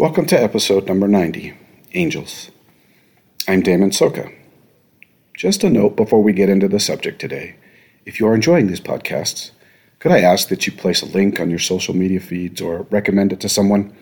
Welcome 0.00 0.24
to 0.28 0.42
episode 0.42 0.86
number 0.86 1.06
90 1.06 1.52
Angels. 1.92 2.50
I'm 3.46 3.60
Damon 3.60 3.90
Soka. 3.90 4.34
Just 5.34 5.62
a 5.62 5.68
note 5.68 5.94
before 5.94 6.22
we 6.22 6.32
get 6.32 6.48
into 6.48 6.68
the 6.68 6.80
subject 6.80 7.20
today. 7.20 7.56
If 8.06 8.18
you 8.18 8.26
are 8.26 8.34
enjoying 8.34 8.66
these 8.66 8.80
podcasts, 8.80 9.50
could 9.98 10.10
I 10.10 10.20
ask 10.20 10.48
that 10.48 10.66
you 10.66 10.72
place 10.72 11.02
a 11.02 11.06
link 11.06 11.38
on 11.38 11.50
your 11.50 11.58
social 11.58 11.94
media 11.94 12.18
feeds 12.18 12.62
or 12.62 12.84
recommend 12.84 13.34
it 13.34 13.40
to 13.40 13.48
someone? 13.50 13.94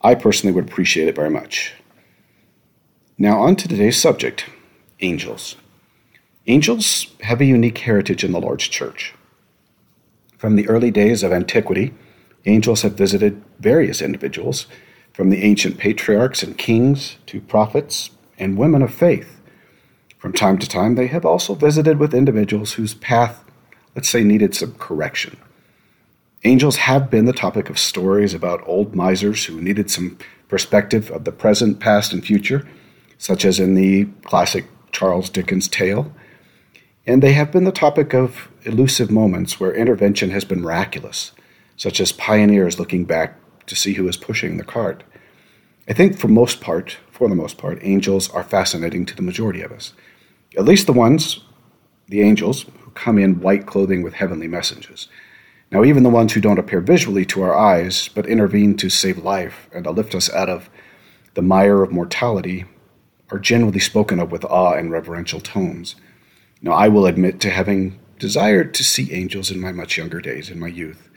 I 0.00 0.16
personally 0.16 0.52
would 0.54 0.68
appreciate 0.68 1.06
it 1.06 1.14
very 1.14 1.30
much. 1.30 1.72
Now, 3.16 3.42
on 3.42 3.54
to 3.54 3.68
today's 3.68 4.02
subject 4.02 4.46
angels. 4.98 5.54
Angels 6.48 7.06
have 7.20 7.40
a 7.40 7.44
unique 7.44 7.78
heritage 7.78 8.24
in 8.24 8.32
the 8.32 8.40
Lord's 8.40 8.66
church. 8.66 9.14
From 10.36 10.56
the 10.56 10.68
early 10.68 10.90
days 10.90 11.22
of 11.22 11.30
antiquity, 11.30 11.94
angels 12.44 12.82
have 12.82 12.94
visited 12.94 13.40
various 13.60 14.02
individuals 14.02 14.66
from 15.12 15.30
the 15.30 15.42
ancient 15.42 15.78
patriarchs 15.78 16.42
and 16.42 16.56
kings 16.56 17.16
to 17.26 17.40
prophets 17.40 18.10
and 18.38 18.56
women 18.56 18.82
of 18.82 18.92
faith. 18.92 19.40
From 20.18 20.32
time 20.32 20.58
to 20.58 20.68
time, 20.68 20.94
they 20.94 21.08
have 21.08 21.24
also 21.24 21.54
visited 21.54 21.98
with 21.98 22.14
individuals 22.14 22.74
whose 22.74 22.94
path, 22.94 23.44
let's 23.94 24.08
say, 24.08 24.22
needed 24.22 24.54
some 24.54 24.74
correction. 24.74 25.36
Angels 26.44 26.76
have 26.76 27.10
been 27.10 27.24
the 27.24 27.32
topic 27.32 27.70
of 27.70 27.78
stories 27.78 28.34
about 28.34 28.66
old 28.66 28.94
misers 28.94 29.44
who 29.44 29.60
needed 29.60 29.90
some 29.90 30.18
perspective 30.48 31.10
of 31.10 31.24
the 31.24 31.32
present, 31.32 31.78
past, 31.80 32.12
and 32.12 32.24
future, 32.24 32.66
such 33.18 33.44
as 33.44 33.60
in 33.60 33.74
the 33.74 34.06
classic 34.24 34.66
Charles 34.90 35.30
Dickens 35.30 35.68
tale. 35.68 36.12
And 37.06 37.22
they 37.22 37.32
have 37.32 37.50
been 37.52 37.64
the 37.64 37.72
topic 37.72 38.14
of 38.14 38.48
elusive 38.64 39.10
moments 39.10 39.58
where 39.58 39.74
intervention 39.74 40.30
has 40.30 40.44
been 40.44 40.62
miraculous, 40.62 41.32
such 41.76 42.00
as 42.00 42.12
pioneers 42.12 42.78
looking 42.78 43.04
back 43.04 43.36
to 43.66 43.76
see 43.76 43.94
who 43.94 44.08
is 44.08 44.16
pushing 44.16 44.56
the 44.56 44.64
cart. 44.64 45.04
I 45.88 45.92
think 45.92 46.18
for 46.18 46.28
most 46.28 46.60
part, 46.60 46.96
for 47.10 47.28
the 47.28 47.34
most 47.34 47.58
part, 47.58 47.78
angels 47.82 48.30
are 48.30 48.44
fascinating 48.44 49.04
to 49.06 49.16
the 49.16 49.22
majority 49.22 49.62
of 49.62 49.72
us. 49.72 49.92
At 50.56 50.64
least 50.64 50.86
the 50.86 50.92
ones, 50.92 51.40
the 52.08 52.20
angels, 52.20 52.66
who 52.80 52.90
come 52.92 53.18
in 53.18 53.40
white 53.40 53.66
clothing 53.66 54.02
with 54.02 54.14
heavenly 54.14 54.48
messages. 54.48 55.08
Now, 55.70 55.84
even 55.84 56.02
the 56.02 56.10
ones 56.10 56.34
who 56.34 56.40
don't 56.40 56.58
appear 56.58 56.80
visually 56.80 57.24
to 57.26 57.42
our 57.42 57.56
eyes, 57.56 58.08
but 58.08 58.26
intervene 58.26 58.76
to 58.76 58.90
save 58.90 59.18
life 59.18 59.68
and 59.72 59.84
to 59.84 59.90
lift 59.90 60.14
us 60.14 60.30
out 60.32 60.50
of 60.50 60.68
the 61.34 61.42
mire 61.42 61.82
of 61.82 61.90
mortality, 61.90 62.66
are 63.30 63.38
generally 63.38 63.80
spoken 63.80 64.20
of 64.20 64.30
with 64.30 64.44
awe 64.44 64.74
and 64.74 64.90
reverential 64.90 65.40
tones. 65.40 65.96
Now, 66.60 66.72
I 66.72 66.88
will 66.88 67.06
admit 67.06 67.40
to 67.40 67.50
having 67.50 67.98
desired 68.18 68.74
to 68.74 68.84
see 68.84 69.12
angels 69.12 69.50
in 69.50 69.58
my 69.58 69.72
much 69.72 69.96
younger 69.96 70.20
days, 70.20 70.50
in 70.50 70.60
my 70.60 70.68
youth. 70.68 71.08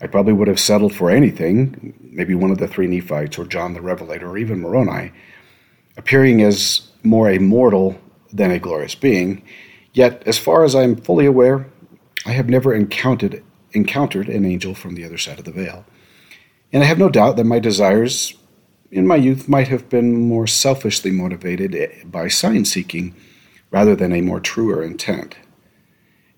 I 0.00 0.06
probably 0.06 0.32
would 0.32 0.48
have 0.48 0.60
settled 0.60 0.94
for 0.94 1.10
anything, 1.10 1.94
maybe 2.00 2.34
one 2.34 2.50
of 2.50 2.58
the 2.58 2.68
three 2.68 2.86
Nephites 2.86 3.38
or 3.38 3.46
John 3.46 3.74
the 3.74 3.80
Revelator 3.80 4.28
or 4.28 4.38
even 4.38 4.60
Moroni, 4.60 5.12
appearing 5.96 6.42
as 6.42 6.88
more 7.02 7.30
a 7.30 7.38
mortal 7.38 7.98
than 8.32 8.50
a 8.50 8.58
glorious 8.58 8.94
being. 8.94 9.42
Yet, 9.92 10.22
as 10.26 10.38
far 10.38 10.64
as 10.64 10.74
I 10.74 10.82
am 10.82 10.96
fully 10.96 11.24
aware, 11.24 11.66
I 12.26 12.32
have 12.32 12.48
never 12.48 12.74
encountered 12.74 13.42
encountered 13.72 14.28
an 14.28 14.44
angel 14.44 14.74
from 14.74 14.94
the 14.94 15.04
other 15.04 15.18
side 15.18 15.38
of 15.38 15.44
the 15.44 15.52
veil. 15.52 15.84
And 16.72 16.82
I 16.82 16.86
have 16.86 16.98
no 16.98 17.10
doubt 17.10 17.36
that 17.36 17.44
my 17.44 17.58
desires 17.58 18.34
in 18.90 19.06
my 19.06 19.16
youth 19.16 19.48
might 19.48 19.68
have 19.68 19.88
been 19.88 20.28
more 20.28 20.46
selfishly 20.46 21.10
motivated 21.10 22.10
by 22.10 22.28
sign 22.28 22.64
seeking 22.64 23.14
rather 23.70 23.94
than 23.94 24.12
a 24.12 24.22
more 24.22 24.40
truer 24.40 24.82
intent. 24.82 25.36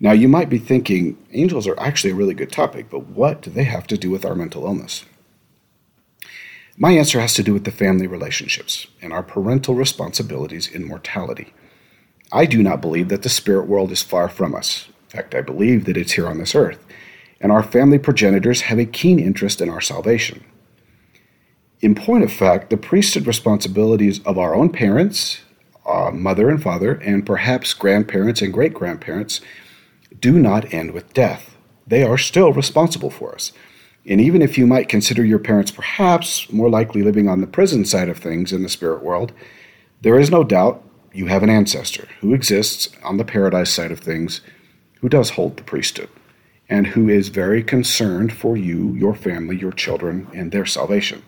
Now, 0.01 0.13
you 0.13 0.29
might 0.29 0.49
be 0.49 0.59
thinking, 0.59 1.19
angels 1.33 1.67
are 1.67 1.79
actually 1.81 2.11
a 2.11 2.17
really 2.17 2.35
good 2.35 2.53
topic, 2.53 2.87
but 2.89 3.07
what 3.07 3.43
do 3.43 3.51
they 3.51 3.65
have 3.65 3.87
to 3.89 3.99
do 3.99 4.11
with 4.11 4.25
our 4.25 4.37
mental 4.37 4.65
illness? 4.65 5.05
My 6.77 6.93
answer 6.93 7.19
has 7.21 7.35
to 7.35 7.43
do 7.43 7.53
with 7.53 7.65
the 7.65 7.73
family 7.73 8.07
relationships 8.07 8.87
and 9.03 9.13
our 9.13 9.25
parental 9.25 9.75
responsibilities 9.75 10.69
in 10.69 10.87
mortality. 10.87 11.53
I 12.31 12.47
do 12.47 12.63
not 12.63 12.81
believe 12.81 13.09
that 13.09 13.23
the 13.23 13.29
spirit 13.29 13.67
world 13.67 13.91
is 13.91 14.03
far 14.03 14.29
from 14.29 14.55
us. 14.55 14.87
In 14.87 15.17
fact, 15.17 15.35
I 15.35 15.41
believe 15.41 15.87
that 15.87 15.97
it's 15.97 16.13
here 16.13 16.29
on 16.29 16.39
this 16.39 16.55
earth, 16.55 16.85
and 17.41 17.51
our 17.51 17.65
family 17.65 17.99
progenitors 17.99 18.63
have 18.63 18.79
a 18.79 18.85
keen 18.85 19.19
interest 19.19 19.61
in 19.61 19.69
our 19.69 19.81
salvation. 19.81 20.45
In 21.81 21.97
point 21.97 22.23
of 22.23 22.33
fact, 22.33 22.71
the 22.71 22.77
priesthood 22.77 23.27
responsibilities 23.27 24.21
of 24.25 24.39
our 24.39 24.55
own 24.55 24.71
parents, 24.71 25.41
uh, 25.87 26.13
mother 26.13 26.49
and 26.49 26.63
father, 26.63 26.95
and 26.95 27.27
perhaps 27.27 27.75
grandparents 27.75 28.43
and 28.43 28.53
great 28.53 28.75
grandparents 28.75 29.41
do 30.19 30.39
not 30.39 30.73
end 30.73 30.93
with 30.93 31.13
death. 31.13 31.57
They 31.87 32.03
are 32.03 32.19
still 32.19 32.53
responsible 32.53 33.11
for 33.11 33.35
us. 33.35 33.53
And 34.07 34.21
even 34.21 34.43
if 34.43 34.57
you 34.57 34.67
might 34.67 34.89
consider 34.89 35.25
your 35.25 35.39
parents 35.39 35.71
perhaps 35.71 36.51
more 36.53 36.71
likely 36.71 37.03
living 37.03 37.29
on 37.29 37.41
the 37.41 37.47
prison 37.47 37.85
side 37.85 38.09
of 38.09 38.19
things 38.19 38.53
in 38.53 38.63
the 38.63 38.69
spirit 38.69 39.03
world, 39.03 39.33
there 40.01 40.19
is 40.19 40.31
no 40.31 40.45
doubt 40.45 40.83
you 41.13 41.27
have 41.27 41.43
an 41.43 41.51
ancestor 41.51 42.09
who 42.21 42.35
exists 42.35 42.89
on 43.03 43.17
the 43.17 43.25
paradise 43.25 43.71
side 43.71 43.91
of 43.91 44.01
things 44.01 44.41
who 45.01 45.09
does 45.09 45.31
hold 45.31 45.57
the 45.57 45.63
priesthood 45.63 46.09
and 46.69 46.89
who 46.89 47.09
is 47.09 47.29
very 47.29 47.63
concerned 47.63 48.33
for 48.33 48.57
you, 48.57 48.95
your 48.95 49.15
family, 49.15 49.57
your 49.57 49.73
children, 49.73 50.29
and 50.35 50.53
their 50.53 50.67
salvation. 50.67 51.23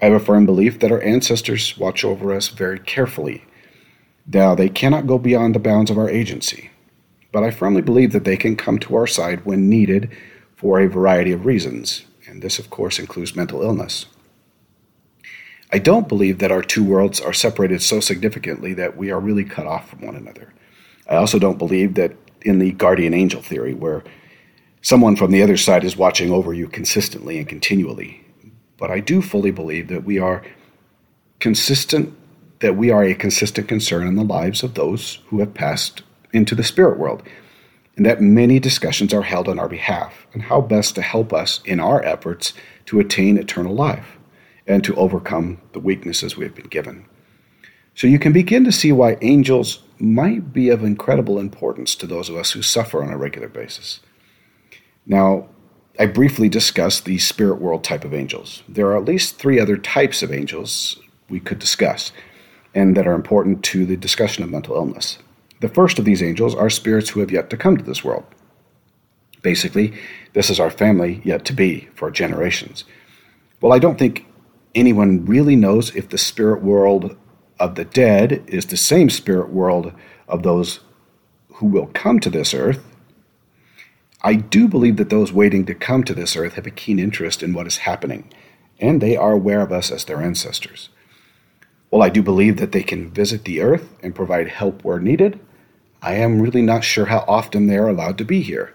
I 0.00 0.06
have 0.06 0.20
a 0.20 0.24
firm 0.24 0.44
belief 0.44 0.80
that 0.80 0.92
our 0.92 1.00
ancestors 1.02 1.78
watch 1.78 2.04
over 2.04 2.32
us 2.32 2.48
very 2.48 2.78
carefully. 2.78 3.44
Now, 4.26 4.54
they 4.54 4.68
cannot 4.68 5.06
go 5.06 5.18
beyond 5.18 5.54
the 5.54 5.60
bounds 5.60 5.90
of 5.90 5.98
our 5.98 6.10
agency 6.10 6.70
but 7.34 7.42
I 7.42 7.50
firmly 7.50 7.82
believe 7.82 8.12
that 8.12 8.22
they 8.22 8.36
can 8.36 8.54
come 8.54 8.78
to 8.78 8.94
our 8.94 9.08
side 9.08 9.44
when 9.44 9.68
needed 9.68 10.08
for 10.54 10.78
a 10.78 10.88
variety 10.88 11.32
of 11.32 11.44
reasons, 11.44 12.04
and 12.28 12.40
this, 12.40 12.60
of 12.60 12.70
course, 12.70 13.00
includes 13.00 13.34
mental 13.34 13.60
illness. 13.60 14.06
I 15.72 15.80
don't 15.80 16.06
believe 16.06 16.38
that 16.38 16.52
our 16.52 16.62
two 16.62 16.84
worlds 16.84 17.20
are 17.20 17.32
separated 17.32 17.82
so 17.82 17.98
significantly 17.98 18.72
that 18.74 18.96
we 18.96 19.10
are 19.10 19.18
really 19.18 19.42
cut 19.42 19.66
off 19.66 19.90
from 19.90 20.02
one 20.02 20.14
another. 20.14 20.54
I 21.08 21.16
also 21.16 21.40
don't 21.40 21.58
believe 21.58 21.94
that 21.94 22.12
in 22.42 22.60
the 22.60 22.70
guardian 22.70 23.12
angel 23.12 23.42
theory, 23.42 23.74
where 23.74 24.04
someone 24.80 25.16
from 25.16 25.32
the 25.32 25.42
other 25.42 25.56
side 25.56 25.82
is 25.82 25.96
watching 25.96 26.30
over 26.30 26.54
you 26.54 26.68
consistently 26.68 27.38
and 27.38 27.48
continually. 27.48 28.24
But 28.76 28.92
I 28.92 29.00
do 29.00 29.20
fully 29.20 29.50
believe 29.50 29.88
that 29.88 30.04
we 30.04 30.20
are 30.20 30.44
consistent, 31.40 32.16
that 32.60 32.76
we 32.76 32.92
are 32.92 33.02
a 33.02 33.12
consistent 33.12 33.66
concern 33.66 34.06
in 34.06 34.14
the 34.14 34.22
lives 34.22 34.62
of 34.62 34.74
those 34.74 35.18
who 35.30 35.40
have 35.40 35.52
passed 35.52 36.04
into 36.34 36.54
the 36.54 36.64
spirit 36.64 36.98
world, 36.98 37.22
and 37.96 38.04
that 38.04 38.20
many 38.20 38.58
discussions 38.58 39.14
are 39.14 39.22
held 39.22 39.48
on 39.48 39.58
our 39.58 39.68
behalf 39.68 40.26
and 40.32 40.42
how 40.42 40.60
best 40.60 40.94
to 40.96 41.02
help 41.02 41.32
us 41.32 41.60
in 41.64 41.78
our 41.78 42.02
efforts 42.04 42.52
to 42.86 42.98
attain 42.98 43.38
eternal 43.38 43.74
life 43.74 44.18
and 44.66 44.82
to 44.82 44.94
overcome 44.96 45.60
the 45.72 45.80
weaknesses 45.80 46.36
we 46.36 46.44
have 46.44 46.54
been 46.54 46.66
given. 46.66 47.06
So 47.94 48.06
you 48.06 48.18
can 48.18 48.32
begin 48.32 48.64
to 48.64 48.72
see 48.72 48.90
why 48.90 49.16
angels 49.22 49.82
might 49.98 50.52
be 50.52 50.68
of 50.68 50.82
incredible 50.82 51.38
importance 51.38 51.94
to 51.96 52.06
those 52.06 52.28
of 52.28 52.36
us 52.36 52.50
who 52.50 52.62
suffer 52.62 53.02
on 53.02 53.10
a 53.10 53.16
regular 53.16 53.48
basis. 53.48 54.00
Now, 55.06 55.48
I 55.98 56.06
briefly 56.06 56.48
discussed 56.48 57.04
the 57.04 57.18
spirit 57.18 57.60
world 57.60 57.84
type 57.84 58.04
of 58.04 58.12
angels. 58.12 58.64
There 58.68 58.88
are 58.88 58.96
at 58.96 59.04
least 59.04 59.36
three 59.36 59.60
other 59.60 59.76
types 59.76 60.24
of 60.24 60.32
angels 60.32 60.98
we 61.28 61.38
could 61.38 61.60
discuss 61.60 62.10
and 62.74 62.96
that 62.96 63.06
are 63.06 63.14
important 63.14 63.62
to 63.62 63.86
the 63.86 63.96
discussion 63.96 64.42
of 64.42 64.50
mental 64.50 64.74
illness. 64.74 65.18
The 65.64 65.70
first 65.70 65.98
of 65.98 66.04
these 66.04 66.22
angels 66.22 66.54
are 66.54 66.68
spirits 66.68 67.08
who 67.08 67.20
have 67.20 67.30
yet 67.30 67.48
to 67.48 67.56
come 67.56 67.78
to 67.78 67.82
this 67.82 68.04
world. 68.04 68.26
Basically, 69.40 69.94
this 70.34 70.50
is 70.50 70.60
our 70.60 70.68
family 70.68 71.22
yet 71.24 71.46
to 71.46 71.54
be 71.54 71.88
for 71.94 72.10
generations. 72.10 72.84
Well, 73.62 73.72
I 73.72 73.78
don't 73.78 73.98
think 73.98 74.26
anyone 74.74 75.24
really 75.24 75.56
knows 75.56 75.96
if 75.96 76.10
the 76.10 76.18
spirit 76.18 76.62
world 76.62 77.16
of 77.58 77.76
the 77.76 77.86
dead 77.86 78.44
is 78.46 78.66
the 78.66 78.76
same 78.76 79.08
spirit 79.08 79.54
world 79.54 79.94
of 80.28 80.42
those 80.42 80.80
who 81.54 81.64
will 81.64 81.86
come 81.94 82.20
to 82.20 82.28
this 82.28 82.52
earth. 82.52 82.84
I 84.20 84.34
do 84.34 84.68
believe 84.68 84.98
that 84.98 85.08
those 85.08 85.32
waiting 85.32 85.64
to 85.64 85.74
come 85.74 86.04
to 86.04 86.14
this 86.14 86.36
earth 86.36 86.56
have 86.56 86.66
a 86.66 86.70
keen 86.70 86.98
interest 86.98 87.42
in 87.42 87.54
what 87.54 87.66
is 87.66 87.78
happening, 87.78 88.30
and 88.78 89.00
they 89.00 89.16
are 89.16 89.32
aware 89.32 89.62
of 89.62 89.72
us 89.72 89.90
as 89.90 90.04
their 90.04 90.20
ancestors. 90.20 90.90
While 91.88 92.02
I 92.02 92.10
do 92.10 92.22
believe 92.22 92.58
that 92.58 92.72
they 92.72 92.82
can 92.82 93.10
visit 93.10 93.46
the 93.46 93.62
earth 93.62 93.88
and 94.02 94.14
provide 94.14 94.48
help 94.48 94.84
where 94.84 95.00
needed, 95.00 95.40
I 96.04 96.16
am 96.16 96.42
really 96.42 96.60
not 96.60 96.84
sure 96.84 97.06
how 97.06 97.24
often 97.26 97.66
they 97.66 97.78
are 97.78 97.88
allowed 97.88 98.18
to 98.18 98.26
be 98.26 98.42
here 98.42 98.74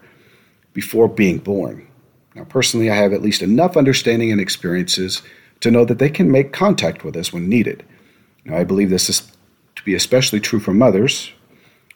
before 0.73 1.07
being 1.07 1.37
born. 1.37 1.87
Now, 2.33 2.43
personally, 2.43 2.89
I 2.89 2.95
have 2.95 3.13
at 3.13 3.21
least 3.21 3.43
enough 3.43 3.77
understanding 3.77 4.31
and 4.31 4.41
experiences 4.41 5.21
to 5.59 5.69
know 5.69 5.85
that 5.85 5.99
they 5.99 6.09
can 6.09 6.31
make 6.31 6.51
contact 6.51 7.03
with 7.03 7.15
us 7.15 7.31
when 7.31 7.47
needed. 7.47 7.85
Now, 8.45 8.57
I 8.57 8.63
believe 8.63 8.89
this 8.89 9.09
is 9.09 9.31
to 9.75 9.83
be 9.83 9.93
especially 9.93 10.39
true 10.39 10.59
for 10.59 10.73
mothers, 10.73 11.31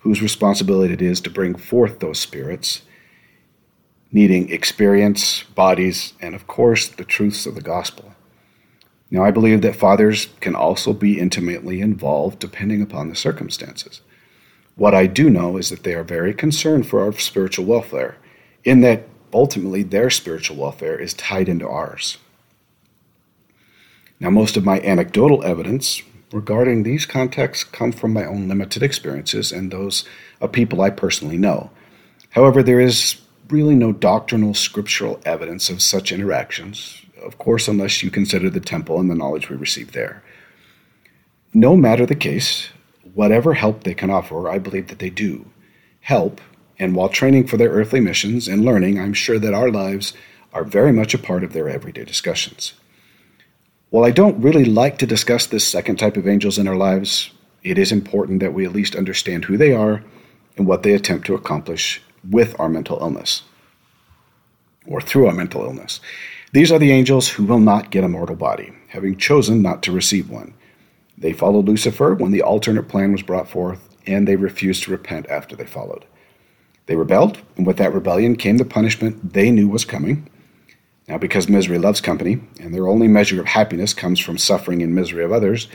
whose 0.01 0.21
responsibility 0.21 0.93
it 0.93 1.01
is 1.01 1.19
to 1.21 1.31
bring 1.31 1.55
forth 1.55 1.99
those 1.99 2.19
spirits, 2.19 2.83
needing 4.11 4.51
experience, 4.51 5.41
bodies, 5.55 6.13
and 6.21 6.35
of 6.35 6.45
course, 6.45 6.89
the 6.89 7.05
truths 7.05 7.47
of 7.47 7.55
the 7.55 7.61
gospel. 7.61 8.13
Now, 9.09 9.23
I 9.23 9.31
believe 9.31 9.63
that 9.63 9.75
fathers 9.75 10.27
can 10.41 10.53
also 10.53 10.93
be 10.93 11.19
intimately 11.19 11.81
involved 11.81 12.37
depending 12.37 12.83
upon 12.83 13.09
the 13.09 13.15
circumstances. 13.15 14.01
What 14.75 14.95
I 14.95 15.05
do 15.05 15.29
know 15.29 15.57
is 15.57 15.69
that 15.69 15.83
they 15.83 15.93
are 15.93 16.03
very 16.03 16.33
concerned 16.33 16.87
for 16.87 17.01
our 17.01 17.11
spiritual 17.13 17.65
welfare, 17.65 18.17
in 18.63 18.81
that 18.81 19.07
ultimately 19.31 19.83
their 19.83 20.09
spiritual 20.09 20.57
welfare 20.57 20.99
is 20.99 21.13
tied 21.13 21.49
into 21.49 21.67
ours. 21.67 22.17
Now, 24.19 24.29
most 24.29 24.57
of 24.57 24.65
my 24.65 24.79
anecdotal 24.81 25.43
evidence 25.43 26.01
regarding 26.31 26.83
these 26.83 27.05
contexts 27.05 27.63
come 27.63 27.91
from 27.91 28.13
my 28.13 28.25
own 28.25 28.47
limited 28.47 28.81
experiences 28.81 29.51
and 29.51 29.69
those 29.69 30.05
of 30.41 30.51
people 30.51 30.81
I 30.81 30.89
personally 30.89 31.37
know. 31.37 31.69
However, 32.31 32.63
there 32.63 32.79
is 32.79 33.21
really 33.49 33.75
no 33.75 33.91
doctrinal 33.91 34.53
scriptural 34.53 35.21
evidence 35.25 35.69
of 35.69 35.81
such 35.81 36.11
interactions, 36.11 37.05
of 37.21 37.37
course, 37.37 37.67
unless 37.67 38.01
you 38.01 38.09
consider 38.09 38.49
the 38.49 38.59
temple 38.59 38.99
and 38.99 39.09
the 39.09 39.15
knowledge 39.15 39.49
we 39.49 39.55
receive 39.55 39.91
there. 39.91 40.23
No 41.53 41.77
matter 41.77 42.05
the 42.05 42.15
case, 42.15 42.69
whatever 43.13 43.53
help 43.53 43.83
they 43.83 43.93
can 43.93 44.09
offer, 44.09 44.49
I 44.49 44.59
believe 44.59 44.87
that 44.87 44.99
they 44.99 45.09
do 45.09 45.45
help, 46.01 46.41
and 46.77 46.95
while 46.95 47.09
training 47.09 47.47
for 47.47 47.57
their 47.57 47.69
earthly 47.69 48.01
missions 48.01 48.47
and 48.47 48.65
learning, 48.65 48.99
I'm 48.99 49.13
sure 49.13 49.39
that 49.39 49.53
our 49.53 49.69
lives 49.69 50.13
are 50.51 50.63
very 50.63 50.91
much 50.91 51.13
a 51.13 51.17
part 51.17 51.43
of 51.43 51.53
their 51.53 51.69
everyday 51.69 52.03
discussions. 52.03 52.73
While 53.89 54.05
I 54.05 54.11
don't 54.11 54.41
really 54.41 54.65
like 54.65 54.97
to 54.97 55.05
discuss 55.05 55.45
this 55.45 55.67
second 55.67 55.97
type 55.97 56.17
of 56.17 56.27
angels 56.27 56.57
in 56.57 56.67
our 56.67 56.75
lives, 56.75 57.31
it 57.63 57.77
is 57.77 57.91
important 57.91 58.39
that 58.41 58.53
we 58.53 58.65
at 58.65 58.73
least 58.73 58.95
understand 58.95 59.45
who 59.45 59.55
they 59.55 59.71
are 59.71 60.03
and 60.57 60.67
what 60.67 60.83
they 60.83 60.93
attempt 60.93 61.25
to 61.27 61.35
accomplish 61.35 62.01
with 62.29 62.59
our 62.59 62.69
mental 62.69 62.99
illness 62.99 63.43
or 64.85 64.99
through 64.99 65.27
our 65.27 65.33
mental 65.33 65.63
illness. 65.63 66.01
These 66.51 66.71
are 66.71 66.79
the 66.79 66.91
angels 66.91 67.29
who 67.29 67.45
will 67.45 67.59
not 67.59 67.89
get 67.89 68.03
a 68.03 68.09
mortal 68.09 68.35
body, 68.35 68.73
having 68.89 69.17
chosen 69.17 69.61
not 69.61 69.81
to 69.83 69.91
receive 69.91 70.29
one. 70.29 70.53
They 71.23 71.31
followed 71.31 71.69
Lucifer 71.69 72.13
when 72.15 72.33
the 72.33 72.41
alternate 72.41 72.89
plan 72.89 73.13
was 73.13 73.21
brought 73.21 73.47
forth, 73.47 73.87
and 74.05 74.27
they 74.27 74.35
refused 74.35 74.83
to 74.83 74.91
repent 74.91 75.25
after 75.29 75.55
they 75.55 75.65
followed. 75.65 76.03
They 76.87 76.97
rebelled, 76.97 77.39
and 77.55 77.65
with 77.65 77.77
that 77.77 77.93
rebellion 77.93 78.35
came 78.35 78.57
the 78.57 78.65
punishment 78.65 79.31
they 79.31 79.49
knew 79.49 79.69
was 79.69 79.85
coming. 79.85 80.29
Now, 81.07 81.17
because 81.17 81.47
misery 81.47 81.77
loves 81.77 82.01
company, 82.01 82.41
and 82.59 82.73
their 82.73 82.89
only 82.89 83.07
measure 83.07 83.39
of 83.39 83.45
happiness 83.45 83.93
comes 83.93 84.19
from 84.19 84.37
suffering 84.37 84.83
and 84.83 84.93
misery 84.93 85.23
of 85.23 85.31
others, 85.31 85.69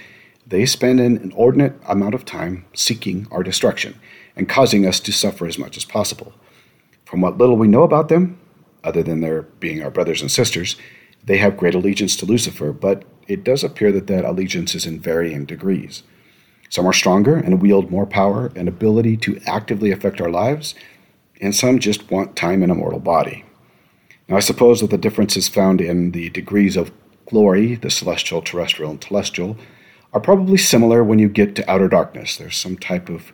they 0.47 0.67
spend 0.67 1.01
an 1.01 1.17
inordinate 1.17 1.81
amount 1.87 2.15
of 2.15 2.27
time 2.27 2.67
seeking 2.75 3.27
our 3.31 3.43
destruction 3.43 3.99
and 4.37 4.51
causing 4.51 4.85
us 4.85 5.01
to 5.01 5.13
suffer 5.13 5.47
as 5.47 5.59
much 5.59 5.79
as 5.79 5.85
possible. 5.87 6.35
From 7.07 7.23
what 7.23 7.39
little 7.39 7.57
we 7.57 7.69
know 7.69 7.85
about 7.85 8.11
them, 8.11 8.39
other 8.85 9.03
than 9.03 9.23
their 9.23 9.43
being 9.61 9.83
our 9.83 9.91
brothers 9.91 10.21
and 10.21 10.31
sisters, 10.31 10.77
they 11.29 11.37
have 11.37 11.59
great 11.59 11.75
allegiance 11.75 12.17
to 12.17 12.27
Lucifer, 12.27 12.73
but 12.73 13.05
it 13.29 13.45
does 13.45 13.63
appear 13.63 13.93
that 13.93 14.07
that 14.07 14.25
allegiance 14.25 14.75
is 14.75 14.87
in 14.87 14.99
varying 14.99 15.45
degrees. 15.45 16.03
Some 16.71 16.87
are 16.87 16.93
stronger 16.95 17.37
and 17.37 17.61
wield 17.61 17.91
more 17.91 18.07
power 18.07 18.51
and 18.57 18.67
ability 18.67 19.19
to 19.19 19.39
actively 19.47 19.91
affect 19.91 20.23
our 20.23 20.31
lives, 20.31 20.75
and 21.43 21.55
some 21.55 21.81
just 21.81 22.11
want 22.11 22.35
time 22.35 22.63
in 22.63 22.71
a 22.71 22.75
mortal 22.75 22.99
body. 22.99 23.45
Now, 24.27 24.37
I 24.37 24.41
suppose 24.41 24.81
that 24.81 24.89
the 24.89 24.97
difference 24.97 25.37
is 25.37 25.49
found 25.49 25.83
in 25.83 26.13
the 26.13 26.31
degrees 26.31 26.77
of 26.77 26.93
glory, 27.27 27.75
the 27.75 27.91
celestial, 27.91 28.41
terrestrial, 28.41 28.91
and 28.91 29.01
telestial, 29.01 29.59
are 30.15 30.21
probably 30.21 30.57
similar 30.57 31.05
when 31.05 31.19
you 31.19 31.29
get 31.29 31.55
to 31.57 31.71
outer 31.71 31.89
darkness. 31.89 32.39
There's 32.39 32.57
some 32.57 32.79
type 32.79 33.11
of 33.11 33.33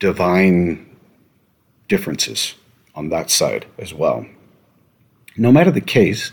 divine 0.00 0.96
differences 1.86 2.56
on 2.96 3.10
that 3.10 3.30
side 3.30 3.66
as 3.78 3.94
well. 3.94 4.26
No 5.40 5.50
matter 5.50 5.70
the 5.70 5.80
case 5.80 6.30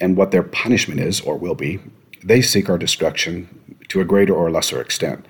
and 0.00 0.16
what 0.16 0.32
their 0.32 0.42
punishment 0.42 0.98
is 0.98 1.20
or 1.20 1.36
will 1.36 1.54
be, 1.54 1.78
they 2.24 2.42
seek 2.42 2.68
our 2.68 2.78
destruction 2.78 3.48
to 3.90 4.00
a 4.00 4.04
greater 4.04 4.34
or 4.34 4.50
lesser 4.50 4.80
extent. 4.80 5.24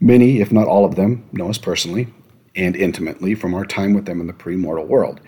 Many, 0.00 0.42
if 0.42 0.52
not 0.52 0.66
all 0.66 0.84
of 0.84 0.94
them, 0.94 1.26
know 1.32 1.48
us 1.48 1.56
personally 1.56 2.08
and 2.54 2.76
intimately 2.76 3.34
from 3.34 3.54
our 3.54 3.64
time 3.64 3.94
with 3.94 4.04
them 4.04 4.20
in 4.20 4.26
the 4.26 4.34
pre 4.34 4.54
mortal 4.54 4.84
world. 4.84 5.18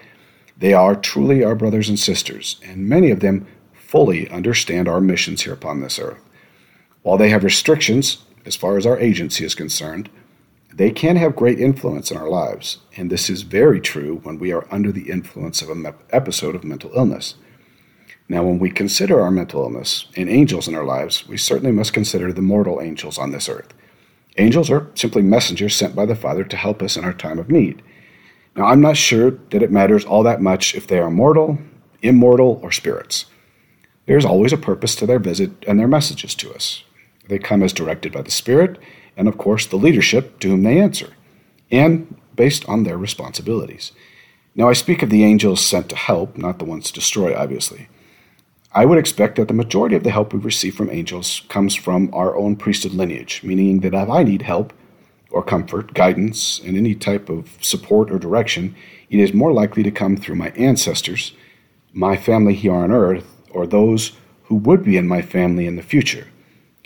They 0.58 0.74
are 0.74 0.94
truly 0.94 1.42
our 1.42 1.54
brothers 1.54 1.88
and 1.88 1.98
sisters, 1.98 2.60
and 2.62 2.86
many 2.86 3.10
of 3.10 3.20
them 3.20 3.46
fully 3.72 4.28
understand 4.28 4.86
our 4.86 5.00
missions 5.00 5.40
here 5.40 5.54
upon 5.54 5.80
this 5.80 5.98
earth. 5.98 6.20
While 7.00 7.16
they 7.16 7.30
have 7.30 7.42
restrictions 7.42 8.18
as 8.44 8.54
far 8.54 8.76
as 8.76 8.84
our 8.84 8.98
agency 8.98 9.46
is 9.46 9.54
concerned, 9.54 10.10
they 10.72 10.90
can 10.90 11.16
have 11.16 11.36
great 11.36 11.58
influence 11.58 12.10
in 12.10 12.16
our 12.16 12.28
lives, 12.28 12.78
and 12.96 13.10
this 13.10 13.28
is 13.28 13.42
very 13.42 13.80
true 13.80 14.20
when 14.22 14.38
we 14.38 14.52
are 14.52 14.66
under 14.70 14.92
the 14.92 15.10
influence 15.10 15.62
of 15.62 15.70
an 15.70 15.86
episode 16.10 16.54
of 16.54 16.64
mental 16.64 16.92
illness. 16.94 17.34
Now, 18.28 18.44
when 18.44 18.60
we 18.60 18.70
consider 18.70 19.20
our 19.20 19.32
mental 19.32 19.64
illness 19.64 20.06
and 20.16 20.28
angels 20.28 20.68
in 20.68 20.76
our 20.76 20.84
lives, 20.84 21.26
we 21.26 21.36
certainly 21.36 21.72
must 21.72 21.92
consider 21.92 22.32
the 22.32 22.40
mortal 22.40 22.80
angels 22.80 23.18
on 23.18 23.32
this 23.32 23.48
earth. 23.48 23.74
Angels 24.38 24.70
are 24.70 24.88
simply 24.94 25.22
messengers 25.22 25.74
sent 25.74 25.96
by 25.96 26.06
the 26.06 26.14
Father 26.14 26.44
to 26.44 26.56
help 26.56 26.82
us 26.82 26.96
in 26.96 27.04
our 27.04 27.12
time 27.12 27.40
of 27.40 27.50
need. 27.50 27.82
Now, 28.54 28.66
I'm 28.66 28.80
not 28.80 28.96
sure 28.96 29.32
that 29.32 29.62
it 29.62 29.72
matters 29.72 30.04
all 30.04 30.22
that 30.22 30.40
much 30.40 30.76
if 30.76 30.86
they 30.86 31.00
are 31.00 31.10
mortal, 31.10 31.58
immortal, 32.02 32.60
or 32.62 32.70
spirits. 32.70 33.26
There's 34.06 34.24
always 34.24 34.52
a 34.52 34.56
purpose 34.56 34.94
to 34.96 35.06
their 35.06 35.18
visit 35.18 35.50
and 35.66 35.78
their 35.78 35.88
messages 35.88 36.34
to 36.36 36.54
us. 36.54 36.84
They 37.28 37.38
come 37.38 37.62
as 37.62 37.72
directed 37.72 38.12
by 38.12 38.22
the 38.22 38.30
Spirit, 38.30 38.78
and 39.20 39.28
of 39.28 39.36
course, 39.36 39.66
the 39.66 39.76
leadership 39.76 40.40
to 40.40 40.48
whom 40.48 40.62
they 40.62 40.80
answer, 40.80 41.10
and 41.70 42.16
based 42.36 42.66
on 42.66 42.84
their 42.84 42.96
responsibilities. 42.96 43.92
Now, 44.54 44.70
I 44.70 44.72
speak 44.72 45.02
of 45.02 45.10
the 45.10 45.24
angels 45.24 45.60
sent 45.62 45.90
to 45.90 45.94
help, 45.94 46.38
not 46.38 46.58
the 46.58 46.64
ones 46.64 46.86
to 46.86 46.94
destroy, 46.94 47.36
obviously. 47.36 47.88
I 48.72 48.86
would 48.86 48.96
expect 48.96 49.36
that 49.36 49.48
the 49.48 49.52
majority 49.52 49.94
of 49.94 50.04
the 50.04 50.10
help 50.10 50.32
we 50.32 50.38
receive 50.38 50.74
from 50.74 50.88
angels 50.88 51.42
comes 51.50 51.74
from 51.74 52.08
our 52.14 52.34
own 52.34 52.56
priesthood 52.56 52.94
lineage, 52.94 53.42
meaning 53.42 53.80
that 53.80 53.92
if 53.92 54.08
I 54.08 54.22
need 54.22 54.40
help, 54.40 54.72
or 55.30 55.42
comfort, 55.42 55.92
guidance, 55.92 56.58
and 56.64 56.74
any 56.74 56.94
type 56.94 57.28
of 57.28 57.58
support 57.60 58.10
or 58.10 58.18
direction, 58.18 58.74
it 59.10 59.20
is 59.20 59.34
more 59.34 59.52
likely 59.52 59.82
to 59.82 59.90
come 59.90 60.16
through 60.16 60.36
my 60.36 60.48
ancestors, 60.52 61.32
my 61.92 62.16
family 62.16 62.54
here 62.54 62.74
on 62.74 62.90
earth, 62.90 63.36
or 63.50 63.66
those 63.66 64.12
who 64.44 64.54
would 64.54 64.82
be 64.82 64.96
in 64.96 65.06
my 65.06 65.20
family 65.20 65.66
in 65.66 65.76
the 65.76 65.82
future. 65.82 66.28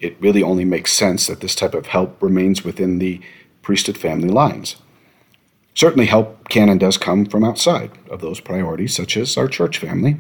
It 0.04 0.20
really 0.20 0.42
only 0.42 0.66
makes 0.66 0.92
sense 0.92 1.28
that 1.28 1.40
this 1.40 1.54
type 1.54 1.72
of 1.72 1.86
help 1.86 2.22
remains 2.22 2.62
within 2.62 2.98
the 2.98 3.22
priesthood 3.62 3.96
family 3.96 4.28
lines. 4.28 4.76
Certainly, 5.72 6.06
help 6.06 6.50
can 6.50 6.68
and 6.68 6.78
does 6.78 6.98
come 6.98 7.24
from 7.24 7.42
outside 7.42 7.90
of 8.10 8.20
those 8.20 8.38
priorities, 8.38 8.94
such 8.94 9.16
as 9.16 9.38
our 9.38 9.48
church 9.48 9.78
family. 9.78 10.18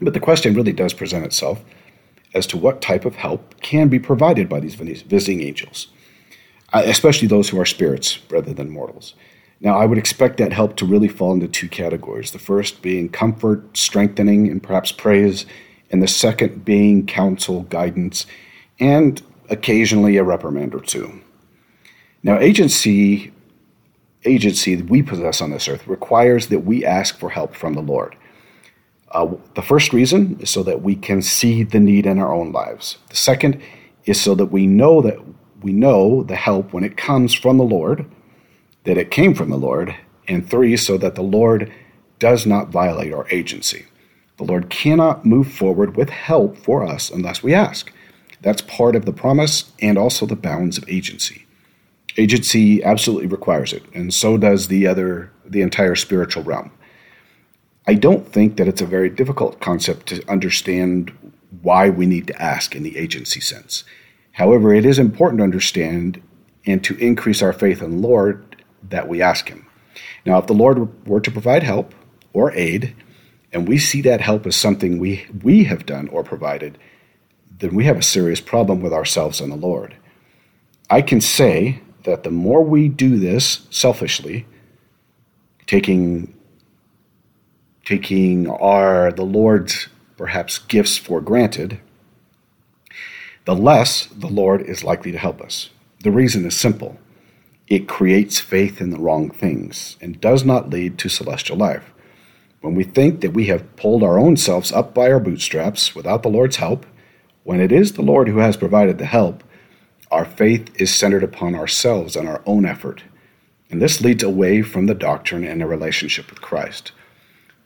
But 0.00 0.14
the 0.14 0.20
question 0.20 0.54
really 0.54 0.72
does 0.72 0.94
present 0.94 1.24
itself 1.24 1.64
as 2.32 2.46
to 2.46 2.56
what 2.56 2.80
type 2.80 3.04
of 3.04 3.16
help 3.16 3.60
can 3.60 3.88
be 3.88 3.98
provided 3.98 4.48
by 4.48 4.60
these 4.60 4.76
visiting 4.76 5.42
angels. 5.42 5.88
Uh, 6.72 6.82
especially 6.84 7.26
those 7.26 7.48
who 7.48 7.58
are 7.58 7.66
spirits 7.66 8.20
rather 8.30 8.54
than 8.54 8.70
mortals. 8.70 9.16
Now, 9.60 9.78
I 9.78 9.86
would 9.86 9.98
expect 9.98 10.36
that 10.36 10.52
help 10.52 10.76
to 10.76 10.86
really 10.86 11.08
fall 11.08 11.32
into 11.32 11.48
two 11.48 11.68
categories. 11.68 12.30
The 12.30 12.38
first 12.38 12.82
being 12.82 13.08
comfort, 13.08 13.76
strengthening, 13.76 14.46
and 14.48 14.62
perhaps 14.62 14.92
praise, 14.92 15.44
and 15.90 16.00
the 16.00 16.06
second 16.06 16.64
being 16.64 17.04
counsel, 17.04 17.62
guidance, 17.62 18.26
and 18.78 19.22
occasionally 19.48 20.16
a 20.16 20.24
reprimand 20.24 20.74
or 20.74 20.80
two. 20.80 21.20
Now, 22.22 22.38
agency 22.38 23.32
agency 24.24 24.74
that 24.74 24.90
we 24.90 25.02
possess 25.02 25.40
on 25.40 25.50
this 25.50 25.68
earth 25.68 25.86
requires 25.86 26.48
that 26.48 26.60
we 26.60 26.84
ask 26.84 27.18
for 27.18 27.30
help 27.30 27.54
from 27.54 27.74
the 27.74 27.80
Lord. 27.80 28.16
Uh, 29.12 29.34
the 29.54 29.62
first 29.62 29.92
reason 29.92 30.36
is 30.40 30.50
so 30.50 30.62
that 30.64 30.82
we 30.82 30.96
can 30.96 31.22
see 31.22 31.62
the 31.62 31.78
need 31.78 32.06
in 32.06 32.18
our 32.18 32.34
own 32.34 32.50
lives. 32.50 32.98
The 33.08 33.16
second 33.16 33.62
is 34.04 34.20
so 34.20 34.34
that 34.34 34.46
we 34.46 34.66
know 34.66 35.00
that 35.00 35.18
we 35.62 35.72
know 35.72 36.22
the 36.22 36.36
help 36.36 36.72
when 36.72 36.84
it 36.84 36.96
comes 36.96 37.32
from 37.32 37.56
the 37.56 37.64
Lord, 37.64 38.04
that 38.84 38.98
it 38.98 39.10
came 39.10 39.34
from 39.34 39.48
the 39.48 39.56
Lord, 39.56 39.96
and 40.28 40.48
three, 40.48 40.76
so 40.76 40.98
that 40.98 41.14
the 41.14 41.22
Lord 41.22 41.72
does 42.18 42.46
not 42.46 42.68
violate 42.68 43.12
our 43.12 43.28
agency. 43.30 43.86
The 44.38 44.44
Lord 44.44 44.68
cannot 44.68 45.24
move 45.24 45.50
forward 45.50 45.96
with 45.96 46.10
help 46.10 46.56
for 46.56 46.84
us 46.84 47.10
unless 47.10 47.42
we 47.42 47.54
ask. 47.54 47.90
That's 48.42 48.62
part 48.62 48.96
of 48.96 49.04
the 49.04 49.12
promise 49.12 49.72
and 49.80 49.98
also 49.98 50.26
the 50.26 50.36
bounds 50.36 50.78
of 50.78 50.88
agency. 50.88 51.46
Agency 52.18 52.82
absolutely 52.82 53.26
requires 53.26 53.72
it, 53.72 53.82
and 53.94 54.12
so 54.12 54.38
does 54.38 54.68
the 54.68 54.86
other 54.86 55.30
the 55.44 55.62
entire 55.62 55.94
spiritual 55.94 56.42
realm. 56.42 56.70
I 57.86 57.94
don't 57.94 58.26
think 58.26 58.56
that 58.56 58.66
it's 58.66 58.80
a 58.80 58.86
very 58.86 59.08
difficult 59.08 59.60
concept 59.60 60.06
to 60.06 60.28
understand 60.28 61.12
why 61.62 61.88
we 61.88 62.06
need 62.06 62.26
to 62.26 62.42
ask 62.42 62.74
in 62.74 62.82
the 62.82 62.96
agency 62.96 63.40
sense. 63.40 63.84
However, 64.32 64.74
it 64.74 64.84
is 64.84 64.98
important 64.98 65.38
to 65.38 65.44
understand 65.44 66.22
and 66.66 66.82
to 66.84 66.96
increase 66.96 67.42
our 67.42 67.52
faith 67.52 67.80
in 67.80 67.90
the 67.90 68.08
Lord 68.08 68.62
that 68.82 69.08
we 69.08 69.22
ask 69.22 69.48
Him. 69.48 69.66
Now, 70.24 70.38
if 70.38 70.46
the 70.46 70.52
Lord 70.52 71.06
were 71.06 71.20
to 71.20 71.30
provide 71.30 71.62
help 71.62 71.94
or 72.32 72.52
aid, 72.52 72.94
and 73.52 73.68
we 73.68 73.78
see 73.78 74.02
that 74.02 74.20
help 74.20 74.46
as 74.46 74.56
something 74.56 74.98
we, 74.98 75.26
we 75.42 75.64
have 75.64 75.86
done 75.86 76.08
or 76.08 76.22
provided, 76.22 76.78
then 77.58 77.74
we 77.74 77.84
have 77.84 77.98
a 77.98 78.02
serious 78.02 78.40
problem 78.40 78.80
with 78.80 78.92
ourselves 78.92 79.40
and 79.40 79.50
the 79.50 79.56
Lord. 79.56 79.96
I 80.90 81.02
can 81.02 81.20
say 81.20 81.80
that 82.04 82.22
the 82.22 82.30
more 82.30 82.62
we 82.62 82.88
do 82.88 83.18
this 83.18 83.66
selfishly, 83.70 84.46
taking 85.66 86.32
taking 87.84 88.48
our 88.50 89.12
the 89.12 89.24
Lord's 89.24 89.88
perhaps 90.16 90.58
gifts 90.58 90.98
for 90.98 91.20
granted, 91.20 91.78
the 93.44 93.54
less 93.54 94.06
the 94.06 94.26
Lord 94.26 94.62
is 94.62 94.82
likely 94.82 95.12
to 95.12 95.18
help 95.18 95.40
us. 95.40 95.70
The 96.02 96.10
reason 96.10 96.44
is 96.44 96.56
simple 96.56 96.98
it 97.68 97.88
creates 97.88 98.38
faith 98.38 98.80
in 98.80 98.90
the 98.90 98.98
wrong 98.98 99.30
things 99.30 99.96
and 100.00 100.20
does 100.20 100.44
not 100.44 100.70
lead 100.70 100.98
to 100.98 101.08
celestial 101.08 101.56
life. 101.56 101.92
When 102.60 102.74
we 102.74 102.84
think 102.84 103.20
that 103.20 103.32
we 103.32 103.46
have 103.46 103.76
pulled 103.76 104.02
our 104.02 104.18
own 104.18 104.36
selves 104.36 104.72
up 104.72 104.94
by 104.94 105.10
our 105.10 105.18
bootstraps 105.18 105.94
without 105.94 106.22
the 106.22 106.28
Lord's 106.28 106.56
help, 106.56 106.86
when 107.46 107.60
it 107.60 107.70
is 107.70 107.92
the 107.92 108.02
Lord 108.02 108.26
who 108.26 108.38
has 108.38 108.56
provided 108.56 108.98
the 108.98 109.06
help, 109.06 109.44
our 110.10 110.24
faith 110.24 110.68
is 110.80 110.92
centered 110.92 111.22
upon 111.22 111.54
ourselves 111.54 112.16
and 112.16 112.28
our 112.28 112.42
own 112.44 112.66
effort. 112.66 113.04
And 113.70 113.80
this 113.80 114.00
leads 114.00 114.24
away 114.24 114.62
from 114.62 114.86
the 114.86 114.96
doctrine 114.96 115.44
and 115.44 115.62
a 115.62 115.66
relationship 115.66 116.28
with 116.28 116.40
Christ. 116.40 116.90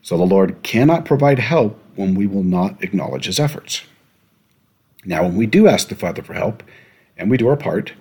So 0.03 0.17
the 0.17 0.23
Lord 0.23 0.61
cannot 0.61 1.03
provide 1.03 1.39
help 1.39 1.79
when 1.95 2.13
we 2.13 2.27
will 2.27 2.43
not 2.43 2.83
acknowledge 2.83 3.25
his 3.25 3.39
efforts. 3.39 3.81
Now, 5.03 5.23
when 5.23 5.35
we 5.35 5.47
do 5.47 5.67
ask 5.67 5.87
the 5.87 5.95
Father 5.95 6.21
for 6.21 6.35
help, 6.35 6.61
and 7.17 7.31
we 7.31 7.37
do 7.37 7.47
our 7.47 7.57
part, 7.57 7.93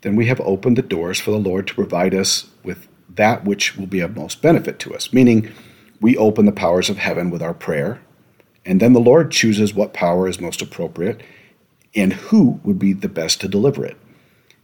then 0.00 0.16
we 0.16 0.26
have 0.26 0.40
opened 0.40 0.76
the 0.76 0.82
doors 0.82 1.20
for 1.20 1.30
the 1.30 1.38
Lord 1.38 1.68
to 1.68 1.74
provide 1.76 2.12
us 2.12 2.46
with 2.64 2.88
that 3.08 3.44
which 3.44 3.76
will 3.76 3.86
be 3.86 4.00
of 4.00 4.16
most 4.16 4.42
benefit 4.42 4.80
to 4.80 4.96
us, 4.96 5.12
meaning 5.12 5.52
we 6.00 6.16
open 6.16 6.46
the 6.46 6.50
powers 6.50 6.90
of 6.90 6.98
heaven 6.98 7.30
with 7.30 7.40
our 7.40 7.54
prayer, 7.54 8.00
and 8.64 8.80
then 8.80 8.92
the 8.92 9.00
Lord 9.00 9.30
chooses 9.30 9.74
what 9.74 9.94
power 9.94 10.28
is 10.28 10.40
most 10.40 10.62
appropriate 10.62 11.22
and 11.94 12.12
who 12.12 12.60
would 12.62 12.78
be 12.78 12.92
the 12.92 13.08
best 13.08 13.40
to 13.40 13.48
deliver 13.48 13.84
it. 13.84 13.96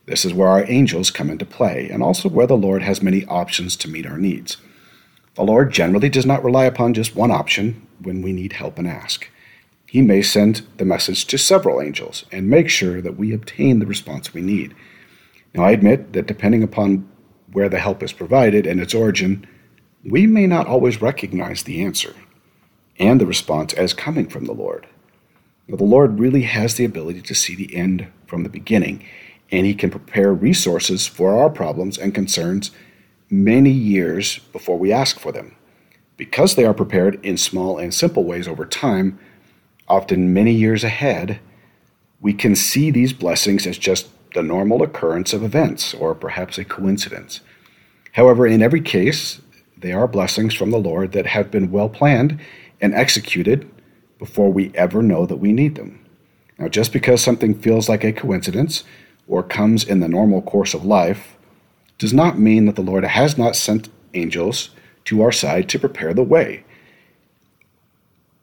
This 0.06 0.24
is 0.24 0.32
where 0.32 0.48
our 0.48 0.64
angels 0.70 1.10
come 1.10 1.30
into 1.30 1.44
play, 1.44 1.88
and 1.90 2.00
also 2.02 2.28
where 2.28 2.46
the 2.46 2.56
Lord 2.56 2.82
has 2.82 3.02
many 3.02 3.24
options 3.24 3.74
to 3.76 3.88
meet 3.88 4.06
our 4.06 4.18
needs. 4.18 4.58
The 5.34 5.42
Lord 5.42 5.72
generally 5.72 6.08
does 6.08 6.24
not 6.24 6.44
rely 6.44 6.64
upon 6.64 6.94
just 6.94 7.16
one 7.16 7.32
option 7.32 7.84
when 8.00 8.22
we 8.22 8.32
need 8.32 8.52
help 8.52 8.78
and 8.78 8.86
ask. 8.86 9.28
He 9.86 10.02
may 10.02 10.22
send 10.22 10.62
the 10.76 10.84
message 10.84 11.24
to 11.26 11.38
several 11.38 11.80
angels 11.80 12.24
and 12.30 12.48
make 12.48 12.68
sure 12.68 13.00
that 13.00 13.16
we 13.16 13.34
obtain 13.34 13.80
the 13.80 13.86
response 13.86 14.32
we 14.32 14.42
need. 14.42 14.74
Now, 15.54 15.64
I 15.64 15.72
admit 15.72 16.12
that 16.12 16.26
depending 16.26 16.62
upon 16.62 17.08
where 17.52 17.68
the 17.68 17.78
help 17.78 18.02
is 18.02 18.12
provided 18.12 18.66
and 18.66 18.80
its 18.80 18.94
origin, 18.94 19.46
we 20.04 20.26
may 20.26 20.46
not 20.46 20.68
always 20.68 21.02
recognize 21.02 21.64
the 21.64 21.82
answer 21.82 22.14
and 22.98 23.20
the 23.20 23.26
response 23.26 23.72
as 23.74 23.94
coming 23.94 24.28
from 24.28 24.44
the 24.44 24.52
Lord. 24.52 24.86
Now, 25.68 25.76
the 25.76 25.84
Lord 25.84 26.18
really 26.18 26.42
has 26.42 26.74
the 26.74 26.84
ability 26.84 27.22
to 27.22 27.34
see 27.34 27.54
the 27.54 27.74
end 27.74 28.06
from 28.26 28.42
the 28.42 28.48
beginning, 28.48 29.04
and 29.50 29.66
He 29.66 29.74
can 29.74 29.90
prepare 29.90 30.32
resources 30.32 31.06
for 31.06 31.36
our 31.36 31.50
problems 31.50 31.98
and 31.98 32.14
concerns 32.14 32.70
many 33.28 33.70
years 33.70 34.38
before 34.52 34.78
we 34.78 34.92
ask 34.92 35.18
for 35.18 35.32
them. 35.32 35.56
Because 36.16 36.54
they 36.54 36.64
are 36.64 36.74
prepared 36.74 37.22
in 37.24 37.36
small 37.36 37.78
and 37.78 37.92
simple 37.92 38.24
ways 38.24 38.48
over 38.48 38.64
time, 38.64 39.18
often 39.88 40.32
many 40.32 40.52
years 40.52 40.84
ahead, 40.84 41.40
we 42.20 42.32
can 42.32 42.56
see 42.56 42.90
these 42.90 43.12
blessings 43.12 43.66
as 43.66 43.76
just 43.76 44.08
the 44.34 44.42
normal 44.42 44.82
occurrence 44.82 45.32
of 45.32 45.42
events 45.42 45.94
or 45.94 46.14
perhaps 46.14 46.58
a 46.58 46.64
coincidence. 46.64 47.40
However, 48.12 48.46
in 48.46 48.62
every 48.62 48.80
case, 48.80 49.40
they 49.76 49.92
are 49.92 50.08
blessings 50.08 50.54
from 50.54 50.70
the 50.70 50.78
Lord 50.78 51.12
that 51.12 51.26
have 51.26 51.50
been 51.50 51.70
well 51.70 51.88
planned 51.88 52.40
and 52.80 52.94
executed 52.94 53.70
before 54.18 54.52
we 54.52 54.72
ever 54.74 55.02
know 55.02 55.26
that 55.26 55.36
we 55.36 55.52
need 55.52 55.74
them. 55.74 56.04
Now, 56.58 56.68
just 56.68 56.92
because 56.92 57.22
something 57.22 57.54
feels 57.54 57.88
like 57.88 58.04
a 58.04 58.12
coincidence 58.12 58.84
or 59.28 59.42
comes 59.42 59.84
in 59.84 60.00
the 60.00 60.08
normal 60.08 60.42
course 60.42 60.74
of 60.74 60.84
life 60.84 61.36
does 61.98 62.12
not 62.12 62.38
mean 62.38 62.66
that 62.66 62.76
the 62.76 62.82
Lord 62.82 63.04
has 63.04 63.36
not 63.36 63.56
sent 63.56 63.88
angels 64.14 64.70
to 65.04 65.22
our 65.22 65.32
side 65.32 65.68
to 65.68 65.78
prepare 65.78 66.14
the 66.14 66.22
way 66.22 66.64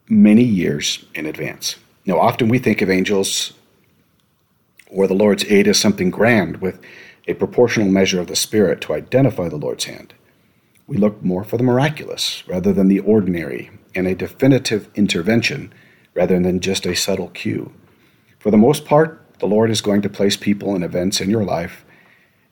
many 0.08 0.44
years 0.44 1.04
in 1.14 1.26
advance. 1.26 1.76
Now, 2.06 2.20
often 2.20 2.48
we 2.48 2.58
think 2.58 2.82
of 2.82 2.90
angels 2.90 3.54
or 4.88 5.06
the 5.06 5.14
Lord's 5.14 5.44
aid 5.46 5.66
as 5.66 5.78
something 5.78 6.10
grand 6.10 6.58
with 6.58 6.80
a 7.26 7.34
proportional 7.34 7.88
measure 7.88 8.20
of 8.20 8.26
the 8.26 8.36
Spirit 8.36 8.80
to 8.82 8.92
identify 8.92 9.48
the 9.48 9.56
Lord's 9.56 9.84
hand. 9.84 10.14
We 10.86 10.98
look 10.98 11.22
more 11.22 11.42
for 11.42 11.56
the 11.56 11.64
miraculous 11.64 12.46
rather 12.46 12.72
than 12.72 12.88
the 12.88 13.00
ordinary 13.00 13.70
and 13.94 14.06
a 14.06 14.14
definitive 14.14 14.88
intervention 14.94 15.72
rather 16.14 16.38
than 16.40 16.60
just 16.60 16.86
a 16.86 16.94
subtle 16.94 17.28
cue. 17.28 17.72
For 18.38 18.50
the 18.50 18.56
most 18.56 18.84
part, 18.84 19.20
the 19.38 19.46
Lord 19.46 19.70
is 19.70 19.80
going 19.80 20.02
to 20.02 20.08
place 20.08 20.36
people 20.36 20.74
and 20.74 20.84
events 20.84 21.20
in 21.20 21.30
your 21.30 21.44
life 21.44 21.84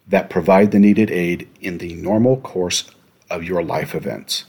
that 0.07 0.31
provide 0.31 0.71
the 0.71 0.81
needed 0.81 1.11
aid 1.11 1.49
in 1.61 1.79
the 1.79 1.95
normal 1.95 2.39
course 2.39 2.91
of 3.31 3.45
your 3.45 3.63
life 3.63 3.95
events. 3.95 4.45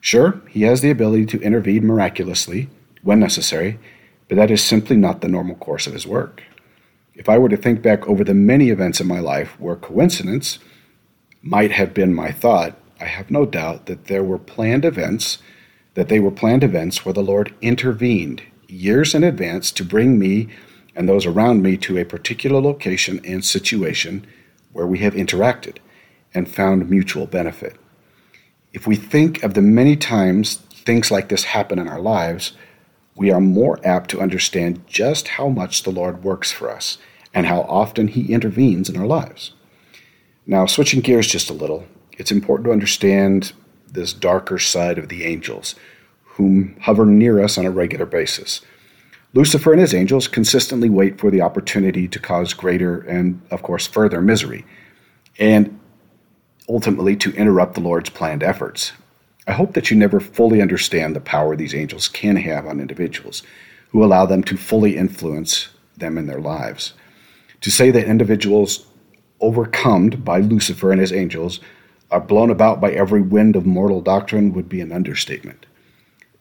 Sure, 0.00 0.40
He 0.48 0.62
has 0.62 0.80
the 0.80 0.90
ability 0.90 1.26
to 1.26 1.40
intervene 1.40 1.86
miraculously 1.86 2.68
when 3.02 3.20
necessary, 3.20 3.78
but 4.28 4.36
that 4.36 4.50
is 4.50 4.62
simply 4.62 4.96
not 4.96 5.20
the 5.20 5.28
normal 5.28 5.56
course 5.56 5.86
of 5.86 5.92
His 5.92 6.06
work. 6.06 6.42
If 7.14 7.28
I 7.28 7.38
were 7.38 7.48
to 7.48 7.56
think 7.56 7.82
back 7.82 8.08
over 8.08 8.24
the 8.24 8.34
many 8.34 8.70
events 8.70 9.00
in 9.00 9.06
my 9.06 9.18
life 9.20 9.58
where 9.58 9.76
coincidence 9.76 10.58
might 11.42 11.72
have 11.72 11.92
been 11.92 12.14
my 12.14 12.30
thought, 12.30 12.76
I 13.00 13.06
have 13.06 13.30
no 13.30 13.44
doubt 13.44 13.86
that 13.86 14.06
there 14.06 14.24
were 14.24 14.38
planned 14.38 14.84
events, 14.84 15.38
that 15.98 16.08
they 16.08 16.20
were 16.20 16.30
planned 16.30 16.62
events 16.62 17.04
where 17.04 17.12
the 17.12 17.20
Lord 17.20 17.52
intervened 17.60 18.40
years 18.68 19.16
in 19.16 19.24
advance 19.24 19.72
to 19.72 19.84
bring 19.84 20.16
me 20.16 20.46
and 20.94 21.08
those 21.08 21.26
around 21.26 21.60
me 21.60 21.76
to 21.78 21.98
a 21.98 22.04
particular 22.04 22.60
location 22.60 23.20
and 23.24 23.44
situation 23.44 24.24
where 24.70 24.86
we 24.86 25.00
have 25.00 25.14
interacted 25.14 25.78
and 26.32 26.48
found 26.48 26.88
mutual 26.88 27.26
benefit. 27.26 27.74
If 28.72 28.86
we 28.86 28.94
think 28.94 29.42
of 29.42 29.54
the 29.54 29.60
many 29.60 29.96
times 29.96 30.58
things 30.58 31.10
like 31.10 31.30
this 31.30 31.42
happen 31.42 31.80
in 31.80 31.88
our 31.88 32.00
lives, 32.00 32.52
we 33.16 33.32
are 33.32 33.40
more 33.40 33.84
apt 33.84 34.08
to 34.10 34.20
understand 34.20 34.86
just 34.86 35.26
how 35.26 35.48
much 35.48 35.82
the 35.82 35.90
Lord 35.90 36.22
works 36.22 36.52
for 36.52 36.70
us 36.70 36.98
and 37.34 37.44
how 37.44 37.62
often 37.62 38.06
He 38.06 38.32
intervenes 38.32 38.88
in 38.88 38.96
our 38.96 39.06
lives. 39.06 39.50
Now, 40.46 40.64
switching 40.66 41.00
gears 41.00 41.26
just 41.26 41.50
a 41.50 41.54
little, 41.54 41.88
it's 42.12 42.30
important 42.30 42.66
to 42.66 42.72
understand 42.72 43.52
this 43.92 44.12
darker 44.12 44.58
side 44.58 44.98
of 44.98 45.08
the 45.08 45.24
angels, 45.24 45.74
whom 46.24 46.76
hover 46.82 47.06
near 47.06 47.42
us 47.42 47.58
on 47.58 47.66
a 47.66 47.70
regular 47.70 48.06
basis. 48.06 48.60
Lucifer 49.34 49.72
and 49.72 49.80
his 49.80 49.94
angels 49.94 50.26
consistently 50.26 50.88
wait 50.88 51.18
for 51.18 51.30
the 51.30 51.42
opportunity 51.42 52.08
to 52.08 52.18
cause 52.18 52.54
greater 52.54 53.00
and, 53.00 53.40
of 53.50 53.62
course, 53.62 53.86
further 53.86 54.20
misery, 54.20 54.64
and 55.38 55.78
ultimately 56.68 57.16
to 57.16 57.34
interrupt 57.34 57.74
the 57.74 57.80
Lord's 57.80 58.10
planned 58.10 58.42
efforts. 58.42 58.92
I 59.46 59.52
hope 59.52 59.74
that 59.74 59.90
you 59.90 59.96
never 59.96 60.20
fully 60.20 60.60
understand 60.60 61.14
the 61.16 61.20
power 61.20 61.56
these 61.56 61.74
angels 61.74 62.08
can 62.08 62.36
have 62.36 62.66
on 62.66 62.80
individuals 62.80 63.42
who 63.90 64.04
allow 64.04 64.26
them 64.26 64.42
to 64.44 64.56
fully 64.56 64.96
influence 64.96 65.68
them 65.96 66.18
in 66.18 66.26
their 66.26 66.40
lives. 66.40 66.92
To 67.62 67.70
say 67.70 67.90
that 67.90 68.06
individuals 68.06 68.86
overcome 69.40 70.10
by 70.10 70.40
Lucifer 70.40 70.92
and 70.92 71.00
his 71.00 71.12
angels 71.12 71.60
are 72.10 72.20
blown 72.20 72.50
about 72.50 72.80
by 72.80 72.90
every 72.92 73.20
wind 73.20 73.56
of 73.56 73.66
mortal 73.66 74.00
doctrine 74.00 74.52
would 74.52 74.68
be 74.68 74.80
an 74.80 74.92
understatement. 74.92 75.66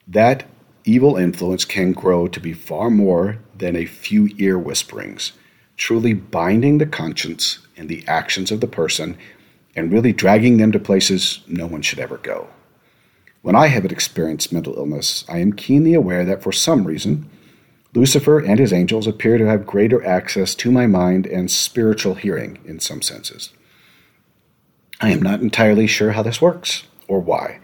That 0.07 0.45
evil 0.86 1.17
influence 1.17 1.65
can 1.65 1.91
grow 1.91 2.27
to 2.27 2.39
be 2.39 2.53
far 2.53 2.89
more 2.89 3.39
than 3.55 3.75
a 3.75 3.86
few 3.86 4.29
ear 4.38 4.57
whisperings, 4.57 5.33
truly 5.75 6.13
binding 6.13 6.77
the 6.77 6.86
conscience 6.86 7.59
and 7.75 7.89
the 7.89 8.07
actions 8.07 8.51
of 8.51 8.62
the 8.62 8.67
person 8.67 9.17
and 9.75 9.91
really 9.91 10.13
dragging 10.13 10.57
them 10.57 10.71
to 10.71 10.79
places 10.79 11.41
no 11.47 11.67
one 11.67 11.81
should 11.81 12.00
ever 12.00 12.17
go. 12.17 12.47
When 13.41 13.55
I 13.55 13.67
have 13.67 13.86
experienced 13.86 14.51
mental 14.51 14.75
illness, 14.77 15.24
I 15.29 15.38
am 15.38 15.53
keenly 15.53 15.93
aware 15.93 16.25
that 16.25 16.41
for 16.41 16.51
some 16.51 16.86
reason, 16.86 17.29
Lucifer 17.93 18.39
and 18.39 18.59
his 18.59 18.74
angels 18.74 19.07
appear 19.07 19.38
to 19.38 19.45
have 19.45 19.65
greater 19.65 20.03
access 20.05 20.55
to 20.55 20.71
my 20.71 20.88
mind 20.88 21.25
and 21.27 21.50
spiritual 21.50 22.15
hearing 22.15 22.59
in 22.65 22.79
some 22.79 23.01
senses. 23.01 23.53
I 24.99 25.11
am 25.11 25.21
not 25.21 25.41
entirely 25.41 25.87
sure 25.87 26.11
how 26.11 26.23
this 26.23 26.41
works 26.41 26.83
or 27.07 27.19
why, 27.19 27.59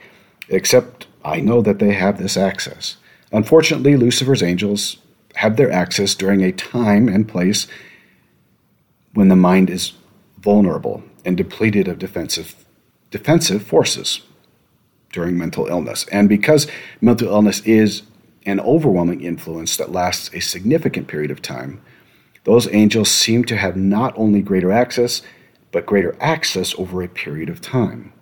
except 0.50 1.08
I 1.24 1.40
know 1.40 1.62
that 1.62 1.80
they 1.80 1.94
have 1.94 2.18
this 2.18 2.38
access. 2.38 2.98
Unfortunately, 3.32 3.96
Lucifer's 3.96 4.44
angels 4.44 4.98
have 5.36 5.58
their 5.58 5.72
access 5.72 6.14
during 6.14 6.44
a 6.44 6.52
time 6.52 7.08
and 7.08 7.28
place 7.28 7.68
when 9.14 9.30
the 9.30 9.36
mind 9.36 9.70
is 9.70 9.94
vulnerable 10.40 11.04
and 11.26 11.38
depleted 11.38 11.88
of 11.88 12.00
defensive 12.00 12.56
defensive 13.10 13.64
forces 13.64 14.22
during 15.12 15.38
mental 15.38 15.68
illness. 15.68 16.06
And 16.12 16.28
because 16.28 16.68
mental 17.00 17.28
illness 17.28 17.62
is 17.62 18.02
an 18.46 18.60
overwhelming 18.60 19.22
influence 19.22 19.78
that 19.78 19.92
lasts 19.92 20.32
a 20.34 20.40
significant 20.40 21.08
period 21.08 21.30
of 21.30 21.42
time, 21.42 21.82
those 22.44 22.68
angels 22.74 23.10
seem 23.10 23.46
to 23.46 23.56
have 23.56 23.78
not 23.78 24.14
only 24.18 24.42
greater 24.42 24.72
access, 24.72 25.22
but 25.74 25.88
greater 25.88 26.16
access 26.22 26.74
over 26.80 27.02
a 27.02 27.10
period 27.10 27.50
of 27.50 27.60
time. 27.60 28.14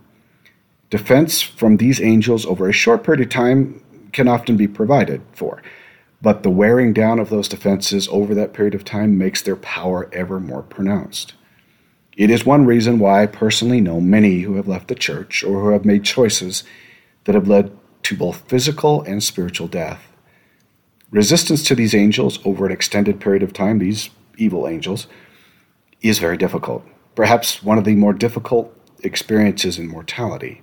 Defense 0.89 1.41
from 1.41 1.77
these 1.77 2.01
angels 2.01 2.45
over 2.45 2.67
a 2.67 2.73
short 2.73 3.03
period 3.03 3.21
of 3.21 3.29
time 3.29 3.83
can 4.13 4.27
often 4.27 4.57
be 4.57 4.67
provided 4.67 5.21
for, 5.33 5.61
but 6.21 6.41
the 6.41 6.49
wearing 6.49 6.93
down 6.93 7.19
of 7.19 7.29
those 7.29 7.47
defenses 7.47 8.07
over 8.07 8.33
that 8.33 8.53
period 8.53 8.73
of 8.73 8.83
time 8.83 9.17
makes 9.17 9.41
their 9.41 9.55
power 9.57 10.09
ever 10.13 10.39
more 10.39 10.63
pronounced. 10.63 11.33
It 12.17 12.29
is 12.29 12.45
one 12.45 12.65
reason 12.65 12.99
why 12.99 13.23
I 13.23 13.27
personally 13.27 13.81
know 13.81 14.01
many 14.01 14.41
who 14.41 14.55
have 14.55 14.67
left 14.67 14.87
the 14.87 14.95
church 14.95 15.43
or 15.43 15.61
who 15.61 15.69
have 15.69 15.85
made 15.85 16.03
choices 16.03 16.63
that 17.25 17.35
have 17.35 17.47
led 17.47 17.77
to 18.03 18.17
both 18.17 18.47
physical 18.47 19.01
and 19.03 19.23
spiritual 19.23 19.67
death. 19.67 20.07
Resistance 21.09 21.63
to 21.63 21.75
these 21.75 21.93
angels 21.93 22.39
over 22.45 22.65
an 22.65 22.71
extended 22.71 23.19
period 23.19 23.43
of 23.43 23.53
time, 23.53 23.79
these 23.79 24.09
evil 24.37 24.67
angels, 24.67 25.07
is 26.01 26.19
very 26.19 26.37
difficult 26.37 26.85
perhaps 27.15 27.61
one 27.61 27.77
of 27.77 27.83
the 27.83 27.95
more 27.95 28.13
difficult 28.13 28.75
experiences 29.03 29.77
in 29.77 29.87
mortality. 29.87 30.61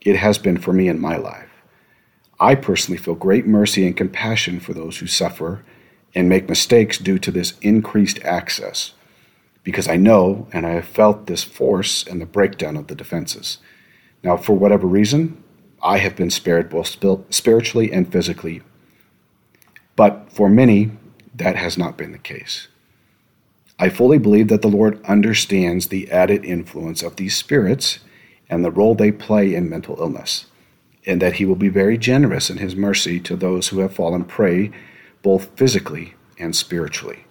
It 0.00 0.16
has 0.16 0.38
been 0.38 0.58
for 0.58 0.72
me 0.72 0.88
in 0.88 1.00
my 1.00 1.16
life. 1.16 1.50
I 2.40 2.54
personally 2.54 2.98
feel 2.98 3.14
great 3.14 3.46
mercy 3.46 3.86
and 3.86 3.96
compassion 3.96 4.60
for 4.60 4.74
those 4.74 4.98
who 4.98 5.06
suffer 5.06 5.64
and 6.14 6.28
make 6.28 6.48
mistakes 6.48 6.98
due 6.98 7.18
to 7.18 7.30
this 7.30 7.54
increased 7.60 8.18
access, 8.22 8.92
because 9.62 9.88
I 9.88 9.96
know 9.96 10.48
and 10.52 10.66
I 10.66 10.70
have 10.70 10.84
felt 10.84 11.26
this 11.26 11.42
force 11.42 12.06
and 12.06 12.20
the 12.20 12.26
breakdown 12.26 12.76
of 12.76 12.88
the 12.88 12.94
defenses. 12.94 13.58
Now, 14.22 14.36
for 14.36 14.54
whatever 14.54 14.86
reason, 14.86 15.42
I 15.82 15.98
have 15.98 16.16
been 16.16 16.30
spared 16.30 16.70
both 16.70 16.96
spiritually 17.30 17.92
and 17.92 18.10
physically. 18.10 18.62
But 19.96 20.32
for 20.32 20.48
many, 20.48 20.92
that 21.34 21.56
has 21.56 21.76
not 21.76 21.96
been 21.96 22.12
the 22.12 22.18
case. 22.18 22.68
I 23.78 23.88
fully 23.88 24.18
believe 24.18 24.48
that 24.48 24.62
the 24.62 24.68
Lord 24.68 25.02
understands 25.04 25.88
the 25.88 26.10
added 26.10 26.44
influence 26.44 27.02
of 27.02 27.16
these 27.16 27.36
spirits 27.36 27.98
and 28.48 28.64
the 28.64 28.70
role 28.70 28.94
they 28.94 29.10
play 29.10 29.54
in 29.54 29.68
mental 29.68 29.96
illness, 29.98 30.46
and 31.06 31.20
that 31.20 31.34
He 31.34 31.44
will 31.44 31.56
be 31.56 31.68
very 31.68 31.98
generous 31.98 32.50
in 32.50 32.58
His 32.58 32.76
mercy 32.76 33.18
to 33.20 33.36
those 33.36 33.68
who 33.68 33.80
have 33.80 33.94
fallen 33.94 34.24
prey 34.24 34.70
both 35.22 35.56
physically 35.56 36.14
and 36.38 36.54
spiritually. 36.54 37.24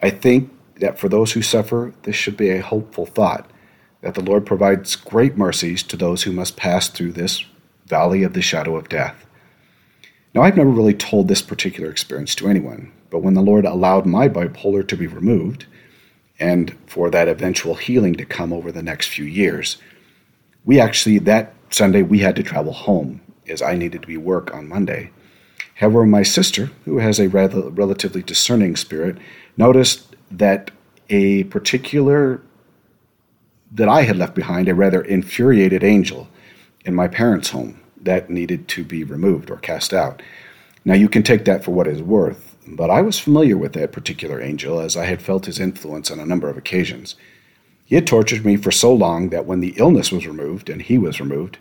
I 0.00 0.10
think 0.10 0.50
that 0.76 0.98
for 0.98 1.08
those 1.08 1.32
who 1.32 1.42
suffer, 1.42 1.92
this 2.02 2.16
should 2.16 2.36
be 2.36 2.50
a 2.50 2.62
hopeful 2.62 3.06
thought 3.06 3.50
that 4.02 4.14
the 4.14 4.22
Lord 4.22 4.44
provides 4.44 4.96
great 4.96 5.36
mercies 5.36 5.82
to 5.84 5.96
those 5.96 6.24
who 6.24 6.32
must 6.32 6.56
pass 6.56 6.88
through 6.88 7.12
this 7.12 7.44
valley 7.86 8.22
of 8.22 8.34
the 8.34 8.42
shadow 8.42 8.76
of 8.76 8.88
death. 8.88 9.24
Now, 10.34 10.42
I've 10.42 10.56
never 10.56 10.70
really 10.70 10.94
told 10.94 11.26
this 11.26 11.42
particular 11.42 11.90
experience 11.90 12.34
to 12.36 12.48
anyone, 12.48 12.92
but 13.14 13.22
when 13.22 13.34
the 13.34 13.42
Lord 13.42 13.64
allowed 13.64 14.06
my 14.06 14.28
bipolar 14.28 14.84
to 14.88 14.96
be 14.96 15.06
removed, 15.06 15.66
and 16.40 16.76
for 16.84 17.10
that 17.10 17.28
eventual 17.28 17.76
healing 17.76 18.16
to 18.16 18.24
come 18.24 18.52
over 18.52 18.72
the 18.72 18.82
next 18.82 19.06
few 19.06 19.24
years, 19.24 19.76
we 20.64 20.80
actually, 20.80 21.20
that 21.20 21.54
Sunday, 21.70 22.02
we 22.02 22.18
had 22.18 22.34
to 22.34 22.42
travel 22.42 22.72
home 22.72 23.20
as 23.46 23.62
I 23.62 23.76
needed 23.76 24.02
to 24.02 24.08
be 24.08 24.16
work 24.16 24.52
on 24.52 24.68
Monday. 24.68 25.12
However, 25.76 26.04
my 26.04 26.24
sister, 26.24 26.72
who 26.86 26.98
has 26.98 27.20
a 27.20 27.28
rather 27.28 27.70
relatively 27.70 28.20
discerning 28.20 28.74
spirit, 28.74 29.16
noticed 29.56 30.16
that 30.32 30.72
a 31.08 31.44
particular 31.44 32.42
that 33.70 33.88
I 33.88 34.02
had 34.02 34.16
left 34.16 34.34
behind 34.34 34.68
a 34.68 34.74
rather 34.74 35.02
infuriated 35.02 35.84
angel 35.84 36.26
in 36.84 36.96
my 36.96 37.06
parents' 37.06 37.50
home 37.50 37.80
that 37.96 38.28
needed 38.28 38.66
to 38.70 38.82
be 38.82 39.04
removed 39.04 39.52
or 39.52 39.58
cast 39.58 39.94
out. 39.94 40.20
Now, 40.84 40.94
you 40.94 41.08
can 41.08 41.22
take 41.22 41.44
that 41.46 41.64
for 41.64 41.70
what 41.70 41.86
it's 41.86 42.02
worth, 42.02 42.56
but 42.66 42.90
I 42.90 43.00
was 43.00 43.18
familiar 43.18 43.56
with 43.56 43.72
that 43.72 43.92
particular 43.92 44.40
angel 44.40 44.80
as 44.80 44.96
I 44.96 45.06
had 45.06 45.22
felt 45.22 45.46
his 45.46 45.58
influence 45.58 46.10
on 46.10 46.20
a 46.20 46.26
number 46.26 46.50
of 46.50 46.58
occasions. 46.58 47.16
He 47.86 47.94
had 47.94 48.06
tortured 48.06 48.44
me 48.44 48.56
for 48.56 48.70
so 48.70 48.92
long 48.92 49.30
that 49.30 49.46
when 49.46 49.60
the 49.60 49.74
illness 49.76 50.12
was 50.12 50.26
removed 50.26 50.68
and 50.68 50.82
he 50.82 50.98
was 50.98 51.20
removed, 51.20 51.58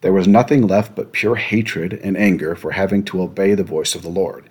there 0.00 0.12
was 0.12 0.26
nothing 0.26 0.66
left 0.66 0.94
but 0.94 1.12
pure 1.12 1.36
hatred 1.36 2.00
and 2.02 2.16
anger 2.16 2.54
for 2.54 2.72
having 2.72 3.04
to 3.04 3.22
obey 3.22 3.54
the 3.54 3.62
voice 3.62 3.94
of 3.94 4.02
the 4.02 4.08
Lord 4.08 4.48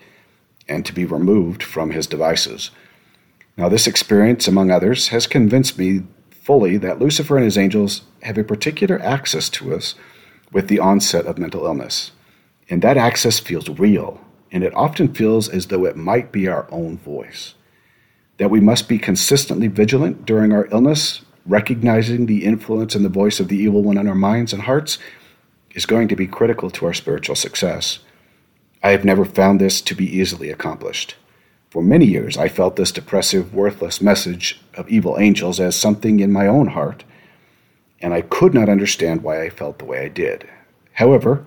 and 0.68 0.86
to 0.86 0.94
be 0.94 1.04
removed 1.04 1.63
from 1.63 1.92
his 1.92 2.08
devices. 2.08 2.72
Now, 3.58 3.70
this 3.70 3.88
experience, 3.88 4.48
among 4.48 4.72
others, 4.72 5.10
has 5.10 5.28
convinced 5.28 5.78
me 5.78 6.04
fully 6.30 6.78
that 6.78 7.00
Lucifer 7.00 7.38
and 7.38 7.46
his 7.46 7.58
angels 7.58 8.04
have 8.24 8.38
a 8.38 8.44
particular 8.44 9.00
access 9.01 9.50
to 9.50 9.75
us 9.75 9.96
with 10.51 10.68
the 10.68 10.80
onset 10.80 11.25
of 11.25 11.38
mental 11.38 11.66
illness. 11.66 12.12
And 12.72 12.82
that 12.82 12.96
access 12.96 13.38
feels 13.38 13.68
real, 13.70 14.22
and 14.50 14.63
it 14.63 14.74
often 14.74 15.13
feels 15.13 15.50
as 15.50 15.68
though 15.68 15.86
it 15.86 15.98
might 15.98 16.32
be 16.32 16.48
our 16.48 16.68
own 16.72 16.98
voice. 16.98 17.54
That 18.38 18.50
we 18.50 18.62
must 18.62 18.88
be 18.88 18.98
consistently 18.98 19.68
vigilant 19.68 20.25
during 20.25 20.54
our 20.54 20.68
illness, 20.72 21.22
recognizing 21.46 22.25
the 22.25 22.46
influence 22.46 22.96
and 22.96 23.04
the 23.04 23.10
voice 23.10 23.42
of 23.42 23.50
the 23.50 23.58
evil 23.58 23.84
one 23.84 23.98
in 23.98 24.08
our 24.08 24.16
minds 24.16 24.54
and 24.54 24.62
hearts, 24.63 25.00
is 25.75 25.86
going 25.86 26.08
to 26.08 26.16
be 26.16 26.28
critical 26.28 26.72
to 26.72 26.86
our 26.86 26.94
spiritual 26.94 27.36
success. 27.36 28.00
I 28.82 28.92
have 28.92 29.04
never 29.04 29.25
found 29.25 29.60
this 29.60 29.82
to 29.82 29.94
be 29.94 30.06
easily 30.06 30.50
accomplished. 30.50 31.16
For 31.72 31.84
many 31.84 32.06
years, 32.06 32.38
I 32.38 32.48
felt 32.48 32.78
this 32.78 32.94
depressive, 32.94 33.54
worthless 33.54 34.01
message 34.01 34.62
of 34.75 34.88
evil 34.88 35.18
angels 35.20 35.60
as 35.60 35.75
something 35.75 36.22
in 36.22 36.31
my 36.31 36.48
own 36.48 36.68
heart, 36.68 37.03
and 38.00 38.14
I 38.14 38.22
could 38.22 38.53
not 38.53 38.70
understand 38.70 39.24
why 39.24 39.44
I 39.44 39.50
felt 39.50 39.77
the 39.79 39.86
way 39.86 40.05
I 40.05 40.07
did. 40.07 40.48
However, 40.94 41.46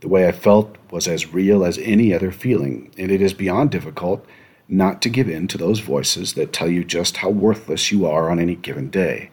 the 0.00 0.08
way 0.08 0.28
I 0.28 0.32
felt 0.32 0.76
was 0.90 1.08
as 1.08 1.32
real 1.32 1.64
as 1.64 1.78
any 1.78 2.14
other 2.14 2.30
feeling, 2.30 2.90
and 2.96 3.10
it 3.10 3.20
is 3.20 3.34
beyond 3.34 3.70
difficult 3.70 4.24
not 4.68 5.00
to 5.02 5.08
give 5.08 5.28
in 5.28 5.48
to 5.48 5.58
those 5.58 5.80
voices 5.80 6.34
that 6.34 6.52
tell 6.52 6.68
you 6.68 6.84
just 6.84 7.18
how 7.18 7.30
worthless 7.30 7.90
you 7.90 8.06
are 8.06 8.30
on 8.30 8.38
any 8.38 8.54
given 8.54 8.90
day. 8.90 9.30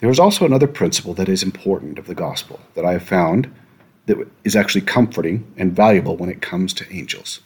There 0.00 0.10
is 0.10 0.20
also 0.20 0.44
another 0.44 0.68
principle 0.68 1.14
that 1.14 1.28
is 1.28 1.42
important 1.42 1.98
of 1.98 2.06
the 2.06 2.14
gospel 2.14 2.60
that 2.74 2.84
I 2.84 2.92
have 2.92 3.02
found 3.02 3.52
that 4.06 4.18
is 4.44 4.54
actually 4.54 4.82
comforting 4.82 5.50
and 5.56 5.74
valuable 5.74 6.16
when 6.16 6.30
it 6.30 6.42
comes 6.42 6.72
to 6.74 6.92
angels. 6.94 7.40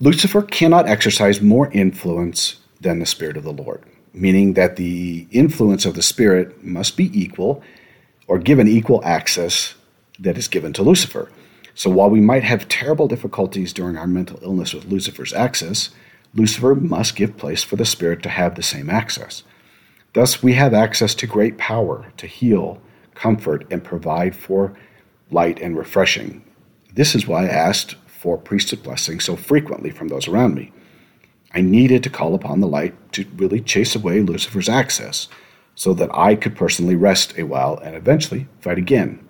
Lucifer 0.00 0.42
cannot 0.42 0.88
exercise 0.88 1.40
more 1.40 1.70
influence 1.72 2.56
than 2.80 2.98
the 2.98 3.06
Spirit 3.06 3.36
of 3.36 3.44
the 3.44 3.52
Lord, 3.52 3.82
meaning 4.12 4.54
that 4.54 4.76
the 4.76 5.26
influence 5.30 5.84
of 5.84 5.94
the 5.94 6.02
Spirit 6.02 6.62
must 6.62 6.96
be 6.96 7.10
equal 7.18 7.62
or 8.26 8.38
given 8.38 8.68
equal 8.68 9.02
access 9.04 9.74
that 10.18 10.38
is 10.38 10.48
given 10.48 10.72
to 10.74 10.82
Lucifer. 10.82 11.30
So 11.74 11.90
while 11.90 12.10
we 12.10 12.20
might 12.20 12.42
have 12.42 12.68
terrible 12.68 13.06
difficulties 13.06 13.72
during 13.72 13.96
our 13.96 14.06
mental 14.06 14.40
illness 14.42 14.74
with 14.74 14.86
Lucifer's 14.86 15.32
access, 15.32 15.90
Lucifer 16.34 16.74
must 16.74 17.16
give 17.16 17.36
place 17.36 17.62
for 17.62 17.76
the 17.76 17.84
Spirit 17.84 18.22
to 18.24 18.28
have 18.28 18.54
the 18.54 18.62
same 18.62 18.90
access. 18.90 19.42
Thus, 20.12 20.42
we 20.42 20.54
have 20.54 20.74
access 20.74 21.14
to 21.16 21.26
great 21.26 21.58
power 21.58 22.12
to 22.16 22.26
heal, 22.26 22.80
comfort, 23.14 23.66
and 23.70 23.84
provide 23.84 24.34
for 24.34 24.76
light 25.30 25.60
and 25.60 25.76
refreshing. 25.76 26.44
This 26.94 27.14
is 27.14 27.26
why 27.26 27.44
I 27.44 27.50
asked 27.50 27.94
for 28.06 28.36
priesthood 28.36 28.82
blessing 28.82 29.20
so 29.20 29.36
frequently 29.36 29.90
from 29.90 30.08
those 30.08 30.26
around 30.26 30.54
me. 30.54 30.72
I 31.52 31.60
needed 31.60 32.02
to 32.02 32.10
call 32.10 32.34
upon 32.34 32.60
the 32.60 32.66
light 32.66 33.12
to 33.12 33.24
really 33.36 33.60
chase 33.60 33.94
away 33.94 34.20
Lucifer's 34.20 34.68
access 34.68 35.28
so 35.74 35.94
that 35.94 36.10
I 36.12 36.34
could 36.34 36.56
personally 36.56 36.96
rest 36.96 37.38
a 37.38 37.44
while 37.44 37.78
and 37.78 37.94
eventually 37.94 38.48
fight 38.60 38.78
again. 38.78 39.27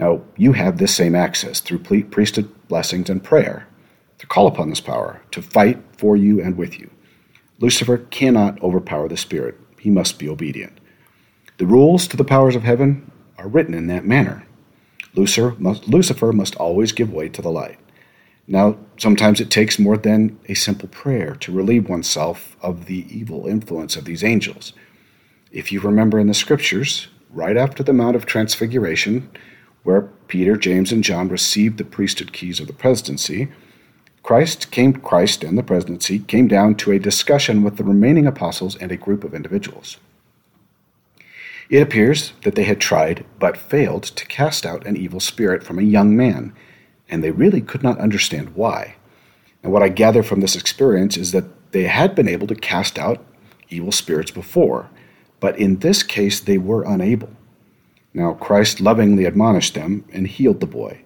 Now, 0.00 0.22
you 0.38 0.54
have 0.54 0.78
this 0.78 0.94
same 0.94 1.14
access 1.14 1.60
through 1.60 1.80
priesthood 2.04 2.50
blessings 2.68 3.10
and 3.10 3.22
prayer 3.22 3.66
to 4.16 4.26
call 4.26 4.46
upon 4.46 4.70
this 4.70 4.80
power, 4.80 5.20
to 5.32 5.42
fight 5.42 5.78
for 5.98 6.16
you 6.16 6.40
and 6.40 6.56
with 6.56 6.80
you. 6.80 6.90
Lucifer 7.58 7.98
cannot 7.98 8.60
overpower 8.62 9.08
the 9.08 9.18
Spirit, 9.18 9.60
he 9.78 9.90
must 9.90 10.18
be 10.18 10.26
obedient. 10.26 10.72
The 11.58 11.66
rules 11.66 12.08
to 12.08 12.16
the 12.16 12.24
powers 12.24 12.56
of 12.56 12.62
heaven 12.62 13.12
are 13.36 13.46
written 13.46 13.74
in 13.74 13.88
that 13.88 14.06
manner. 14.06 14.46
Lucifer 15.14 15.54
must, 15.58 15.86
Lucifer 15.86 16.32
must 16.32 16.56
always 16.56 16.92
give 16.92 17.12
way 17.12 17.28
to 17.28 17.42
the 17.42 17.50
light. 17.50 17.78
Now, 18.46 18.78
sometimes 18.96 19.38
it 19.38 19.50
takes 19.50 19.78
more 19.78 19.98
than 19.98 20.38
a 20.48 20.54
simple 20.54 20.88
prayer 20.88 21.34
to 21.36 21.52
relieve 21.52 21.90
oneself 21.90 22.56
of 22.62 22.86
the 22.86 23.06
evil 23.14 23.46
influence 23.46 23.96
of 23.96 24.06
these 24.06 24.24
angels. 24.24 24.72
If 25.52 25.70
you 25.70 25.80
remember 25.80 26.18
in 26.18 26.26
the 26.26 26.34
scriptures, 26.34 27.08
right 27.28 27.58
after 27.58 27.82
the 27.82 27.92
Mount 27.92 28.16
of 28.16 28.24
Transfiguration, 28.24 29.30
where 29.82 30.02
Peter, 30.28 30.56
James, 30.56 30.92
and 30.92 31.02
John 31.02 31.28
received 31.28 31.78
the 31.78 31.84
priesthood 31.84 32.32
keys 32.32 32.60
of 32.60 32.66
the 32.66 32.72
presidency, 32.72 33.48
Christ 34.22 34.70
came 34.70 34.92
Christ 34.92 35.42
and 35.42 35.56
the 35.56 35.62
presidency 35.62 36.18
came 36.18 36.46
down 36.46 36.74
to 36.76 36.92
a 36.92 36.98
discussion 36.98 37.62
with 37.62 37.76
the 37.76 37.84
remaining 37.84 38.26
apostles 38.26 38.76
and 38.76 38.92
a 38.92 38.96
group 38.96 39.24
of 39.24 39.34
individuals. 39.34 39.96
It 41.70 41.82
appears 41.82 42.32
that 42.42 42.56
they 42.56 42.64
had 42.64 42.80
tried 42.80 43.24
but 43.38 43.56
failed 43.56 44.02
to 44.02 44.26
cast 44.26 44.66
out 44.66 44.86
an 44.86 44.96
evil 44.96 45.20
spirit 45.20 45.62
from 45.62 45.78
a 45.78 45.82
young 45.82 46.16
man, 46.16 46.52
and 47.08 47.22
they 47.22 47.30
really 47.30 47.60
could 47.60 47.82
not 47.82 47.98
understand 47.98 48.56
why. 48.56 48.96
And 49.62 49.72
what 49.72 49.82
I 49.82 49.88
gather 49.88 50.22
from 50.22 50.40
this 50.40 50.56
experience 50.56 51.16
is 51.16 51.32
that 51.32 51.72
they 51.72 51.84
had 51.84 52.14
been 52.14 52.28
able 52.28 52.48
to 52.48 52.54
cast 52.54 52.98
out 52.98 53.24
evil 53.68 53.92
spirits 53.92 54.32
before, 54.32 54.90
but 55.38 55.58
in 55.58 55.78
this 55.78 56.02
case 56.02 56.40
they 56.40 56.58
were 56.58 56.82
unable. 56.82 57.30
Now 58.12 58.34
Christ 58.34 58.80
lovingly 58.80 59.24
admonished 59.24 59.74
them 59.74 60.04
and 60.12 60.26
healed 60.26 60.60
the 60.60 60.66
boy. 60.66 61.02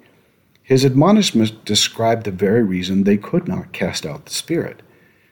His 0.62 0.84
admonishment 0.84 1.64
described 1.64 2.24
the 2.24 2.30
very 2.30 2.62
reason 2.62 3.04
they 3.04 3.18
could 3.18 3.46
not 3.46 3.72
cast 3.72 4.06
out 4.06 4.24
the 4.24 4.32
spirit. 4.32 4.82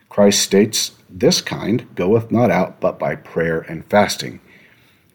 Christ 0.08 0.40
states, 0.42 0.92
This 1.08 1.40
kind 1.40 1.86
goeth 1.94 2.30
not 2.30 2.50
out 2.50 2.80
but 2.80 2.98
by 2.98 3.16
prayer 3.16 3.60
and 3.60 3.84
fasting 3.86 4.40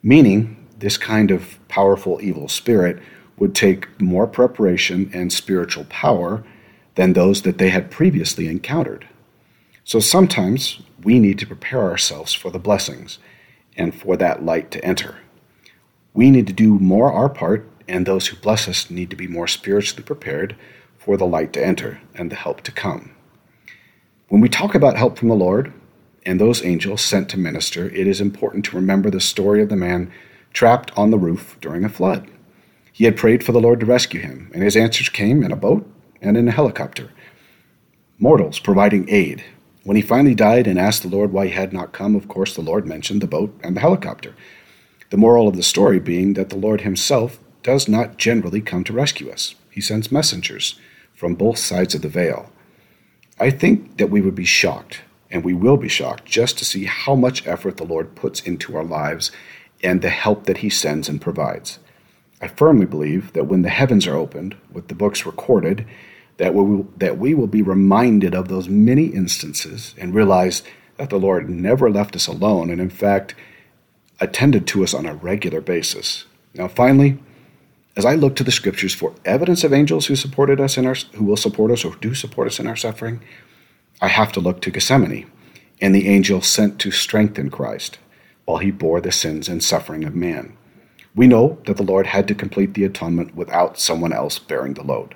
meaning 0.08 0.56
this 0.78 0.98
kind 0.98 1.32
of 1.32 1.60
powerful 1.68 2.20
evil 2.22 2.48
spirit 2.48 2.98
would 3.38 3.54
take 3.54 4.00
more 4.00 4.26
preparation 4.26 5.10
and 5.14 5.32
spiritual 5.32 5.86
power 5.90 6.46
than 6.96 7.14
those 7.14 7.42
that 7.42 7.58
they 7.58 7.70
had 7.70 7.92
previously 7.92 8.48
encountered. 8.48 9.08
So 9.84 10.00
sometimes 10.00 10.82
we 11.04 11.20
need 11.20 11.40
to 11.40 11.46
prepare 11.46 11.84
ourselves 11.84 12.34
for 12.34 12.52
the 12.52 12.60
blessings 12.60 13.20
and 13.76 13.94
for 13.94 14.16
that 14.18 14.44
light 14.44 14.72
to 14.72 14.84
enter. 14.84 15.18
We 16.18 16.32
need 16.32 16.48
to 16.48 16.54
do 16.54 16.80
more 16.80 17.14
our 17.14 17.30
part, 17.30 17.70
and 17.88 18.04
those 18.04 18.26
who 18.26 18.38
bless 18.38 18.68
us 18.68 18.90
need 18.90 19.12
to 19.12 19.16
be 19.16 19.28
more 19.28 19.48
spiritually 19.48 20.02
prepared 20.02 20.56
for 20.98 21.16
the 21.16 21.28
light 21.28 21.54
to 21.54 21.64
enter 21.64 22.02
and 22.16 22.32
the 22.32 22.36
help 22.36 22.62
to 22.62 22.72
come. 22.72 23.12
When 24.28 24.42
we 24.42 24.50
talk 24.50 24.74
about 24.74 24.98
help 24.98 25.20
from 25.20 25.28
the 25.28 25.36
Lord, 25.36 25.72
and 26.26 26.42
those 26.42 26.66
angels 26.66 27.04
sent 27.04 27.30
to 27.30 27.38
minister, 27.38 27.88
it 27.92 28.08
is 28.08 28.20
important 28.20 28.66
to 28.66 28.76
remember 28.76 29.12
the 29.12 29.22
story 29.22 29.62
of 29.62 29.70
the 29.70 29.76
man 29.76 30.12
trapped 30.54 30.92
on 30.98 31.12
the 31.12 31.20
roof 31.20 31.56
during 31.62 31.84
a 31.86 31.90
flood. 31.90 32.28
He 32.92 33.06
had 33.06 33.16
prayed 33.16 33.44
for 33.44 33.52
the 33.52 33.62
Lord 33.62 33.80
to 33.82 33.86
rescue 33.86 34.20
him, 34.20 34.50
and 34.56 34.64
his 34.64 34.76
answers 34.76 35.10
came 35.10 35.44
in 35.44 35.52
a 35.52 35.56
boat 35.56 35.88
and 36.20 36.36
in 36.36 36.48
a 36.48 36.52
helicopter. 36.52 37.12
mortals 38.18 38.58
providing 38.58 39.08
aid. 39.08 39.44
When 39.84 39.96
he 39.96 40.02
finally 40.02 40.34
died 40.34 40.66
and 40.66 40.80
asked 40.80 41.04
the 41.04 41.10
Lord 41.10 41.32
why 41.32 41.46
he 41.46 41.54
had 41.54 41.74
not 41.74 41.94
come, 41.94 42.16
of 42.16 42.28
course, 42.28 42.56
the 42.56 42.62
Lord 42.62 42.88
mentioned 42.88 43.22
the 43.22 43.28
boat 43.28 43.56
and 43.64 43.76
the 43.76 43.82
helicopter. 43.82 44.34
The 45.10 45.18
moral 45.18 45.48
of 45.48 45.56
the 45.56 45.64
story 45.64 46.00
being 46.00 46.34
that 46.34 46.50
the 46.50 46.58
Lord 46.58 46.82
himself 46.82 47.40
does 47.64 47.88
not 47.88 48.18
generally 48.18 48.62
come 48.62 48.84
to 48.84 48.94
rescue 48.94 49.30
us. 49.30 49.56
He 49.70 49.80
sends 49.80 50.12
messengers 50.12 50.80
from 51.14 51.36
both 51.36 51.58
sides 51.58 51.96
of 51.96 52.02
the 52.02 52.10
veil. 52.10 52.52
I 53.40 53.50
think 53.52 53.98
that 53.98 54.10
we 54.10 54.20
would 54.20 54.36
be 54.36 54.46
shocked, 54.46 55.02
and 55.32 55.44
we 55.44 55.54
will 55.54 55.78
be 55.78 55.88
shocked, 55.88 56.26
just 56.26 56.58
to 56.58 56.66
see 56.66 56.86
how 56.86 57.16
much 57.16 57.48
effort 57.48 57.78
the 57.78 57.86
Lord 57.86 58.16
puts 58.16 58.42
into 58.42 58.76
our 58.76 58.84
lives 58.84 59.32
and 59.84 60.02
the 60.02 60.10
help 60.10 60.46
that 60.46 60.58
He 60.58 60.70
sends 60.70 61.08
and 61.08 61.22
provides. 61.22 61.80
I 62.42 62.48
firmly 62.48 62.86
believe 62.86 63.34
that 63.34 63.48
when 63.48 63.62
the 63.62 63.70
heavens 63.70 64.08
are 64.08 64.16
opened, 64.16 64.56
with 64.72 64.90
the 64.90 64.96
books 64.96 65.26
recorded, 65.26 65.86
that 66.38 66.54
we 66.54 66.64
will, 66.64 66.88
that 66.98 67.18
we 67.18 67.34
will 67.34 67.48
be 67.48 67.62
reminded 67.62 68.36
of 68.36 68.48
those 68.48 68.70
many 68.70 69.06
instances 69.06 69.96
and 69.98 70.14
realize 70.14 70.64
that 70.98 71.10
the 71.10 71.20
Lord 71.20 71.50
never 71.50 71.90
left 71.90 72.16
us 72.16 72.28
alone 72.28 72.70
and, 72.70 72.82
in 72.82 72.90
fact, 72.90 73.36
attended 74.20 74.68
to 74.68 74.84
us 74.84 74.94
on 74.94 75.06
a 75.06 75.16
regular 75.16 75.62
basis. 75.62 76.26
Now, 76.54 76.68
finally, 76.68 77.20
as 77.96 78.06
I 78.06 78.16
look 78.16 78.36
to 78.36 78.44
the 78.44 78.52
scriptures 78.52 78.94
for 78.94 79.16
evidence 79.26 79.64
of 79.64 79.74
angels 79.74 80.06
who 80.06 80.16
supported 80.16 80.60
us 80.60 80.78
in 80.78 80.86
our 80.86 80.96
who 81.14 81.26
will 81.26 81.38
support 81.38 81.72
us 81.72 81.84
or 81.84 81.96
do 81.96 82.14
support 82.14 82.48
us 82.48 82.60
in 82.60 82.68
our 82.68 82.76
suffering, 82.76 83.22
I 84.02 84.08
have 84.08 84.32
to 84.34 84.40
look 84.40 84.62
to 84.62 84.72
Gethsemane 84.72 85.30
and 85.82 85.94
the 85.94 86.08
angel 86.08 86.42
sent 86.42 86.80
to 86.80 86.92
strengthen 86.92 87.50
Christ 87.50 88.00
while 88.46 88.58
he 88.58 88.72
bore 88.72 89.02
the 89.02 89.12
sins 89.12 89.50
and 89.50 89.64
suffering 89.64 90.04
of 90.04 90.16
man. 90.16 90.56
We 91.16 91.28
know 91.28 91.60
that 91.66 91.78
the 91.78 91.84
Lord 91.84 92.08
had 92.08 92.28
to 92.28 92.36
complete 92.36 92.74
the 92.74 92.84
atonement 92.84 93.36
without 93.36 93.80
someone 93.80 94.14
else 94.14 94.40
bearing 94.40 94.76
the 94.76 94.84
load, 94.84 95.16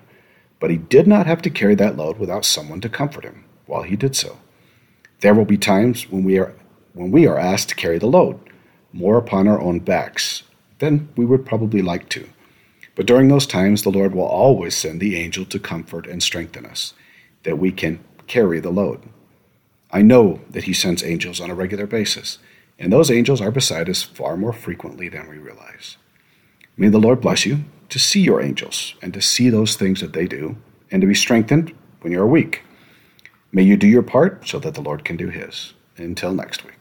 but 0.59 0.71
he 0.71 0.77
did 0.77 1.07
not 1.07 1.27
have 1.27 1.41
to 1.43 1.49
carry 1.49 1.75
that 1.75 1.97
load 1.97 2.17
without 2.17 2.45
someone 2.45 2.81
to 2.81 2.89
comfort 2.89 3.23
him 3.23 3.45
while 3.65 3.83
he 3.83 3.95
did 3.95 4.15
so. 4.15 4.39
There 5.21 5.35
will 5.35 5.45
be 5.45 5.57
times 5.57 6.09
when 6.09 6.23
we 6.23 6.37
are 6.39 6.55
when 6.93 7.11
we 7.11 7.25
are 7.25 7.37
asked 7.37 7.69
to 7.69 7.75
carry 7.75 7.99
the 7.99 8.07
load 8.07 8.39
more 8.93 9.17
upon 9.17 9.47
our 9.47 9.59
own 9.59 9.79
backs 9.79 10.43
than 10.79 11.09
we 11.15 11.25
would 11.25 11.45
probably 11.45 11.81
like 11.81 12.09
to. 12.09 12.27
But 12.95 13.05
during 13.05 13.27
those 13.29 13.45
times, 13.45 13.83
the 13.83 13.91
Lord 13.91 14.13
will 14.13 14.25
always 14.25 14.75
send 14.75 14.99
the 14.99 15.15
angel 15.15 15.45
to 15.45 15.59
comfort 15.59 16.07
and 16.07 16.21
strengthen 16.21 16.65
us, 16.65 16.93
that 17.43 17.57
we 17.57 17.71
can 17.71 18.03
carry 18.27 18.59
the 18.59 18.69
load. 18.69 19.01
I 19.91 20.01
know 20.01 20.41
that 20.49 20.65
He 20.65 20.73
sends 20.73 21.03
angels 21.03 21.39
on 21.39 21.49
a 21.49 21.55
regular 21.55 21.87
basis, 21.87 22.37
and 22.77 22.91
those 22.91 23.11
angels 23.11 23.41
are 23.41 23.51
beside 23.51 23.89
us 23.89 24.03
far 24.03 24.35
more 24.35 24.53
frequently 24.53 25.07
than 25.07 25.29
we 25.29 25.37
realize. 25.37 25.97
May 26.77 26.89
the 26.89 26.99
Lord 26.99 27.21
bless 27.21 27.45
you 27.45 27.65
to 27.89 27.99
see 27.99 28.21
your 28.21 28.41
angels 28.41 28.95
and 29.01 29.13
to 29.13 29.21
see 29.21 29.49
those 29.49 29.75
things 29.75 30.01
that 30.01 30.13
they 30.13 30.27
do, 30.27 30.57
and 30.89 31.01
to 31.01 31.07
be 31.07 31.15
strengthened 31.15 31.73
when 32.01 32.11
you 32.11 32.19
are 32.19 32.27
weak. 32.27 32.63
May 33.51 33.63
you 33.63 33.77
do 33.77 33.87
your 33.87 34.01
part 34.01 34.47
so 34.47 34.59
that 34.59 34.73
the 34.73 34.81
Lord 34.81 35.05
can 35.05 35.17
do 35.17 35.27
His. 35.27 35.73
Until 35.97 36.33
next 36.33 36.65
week. 36.65 36.80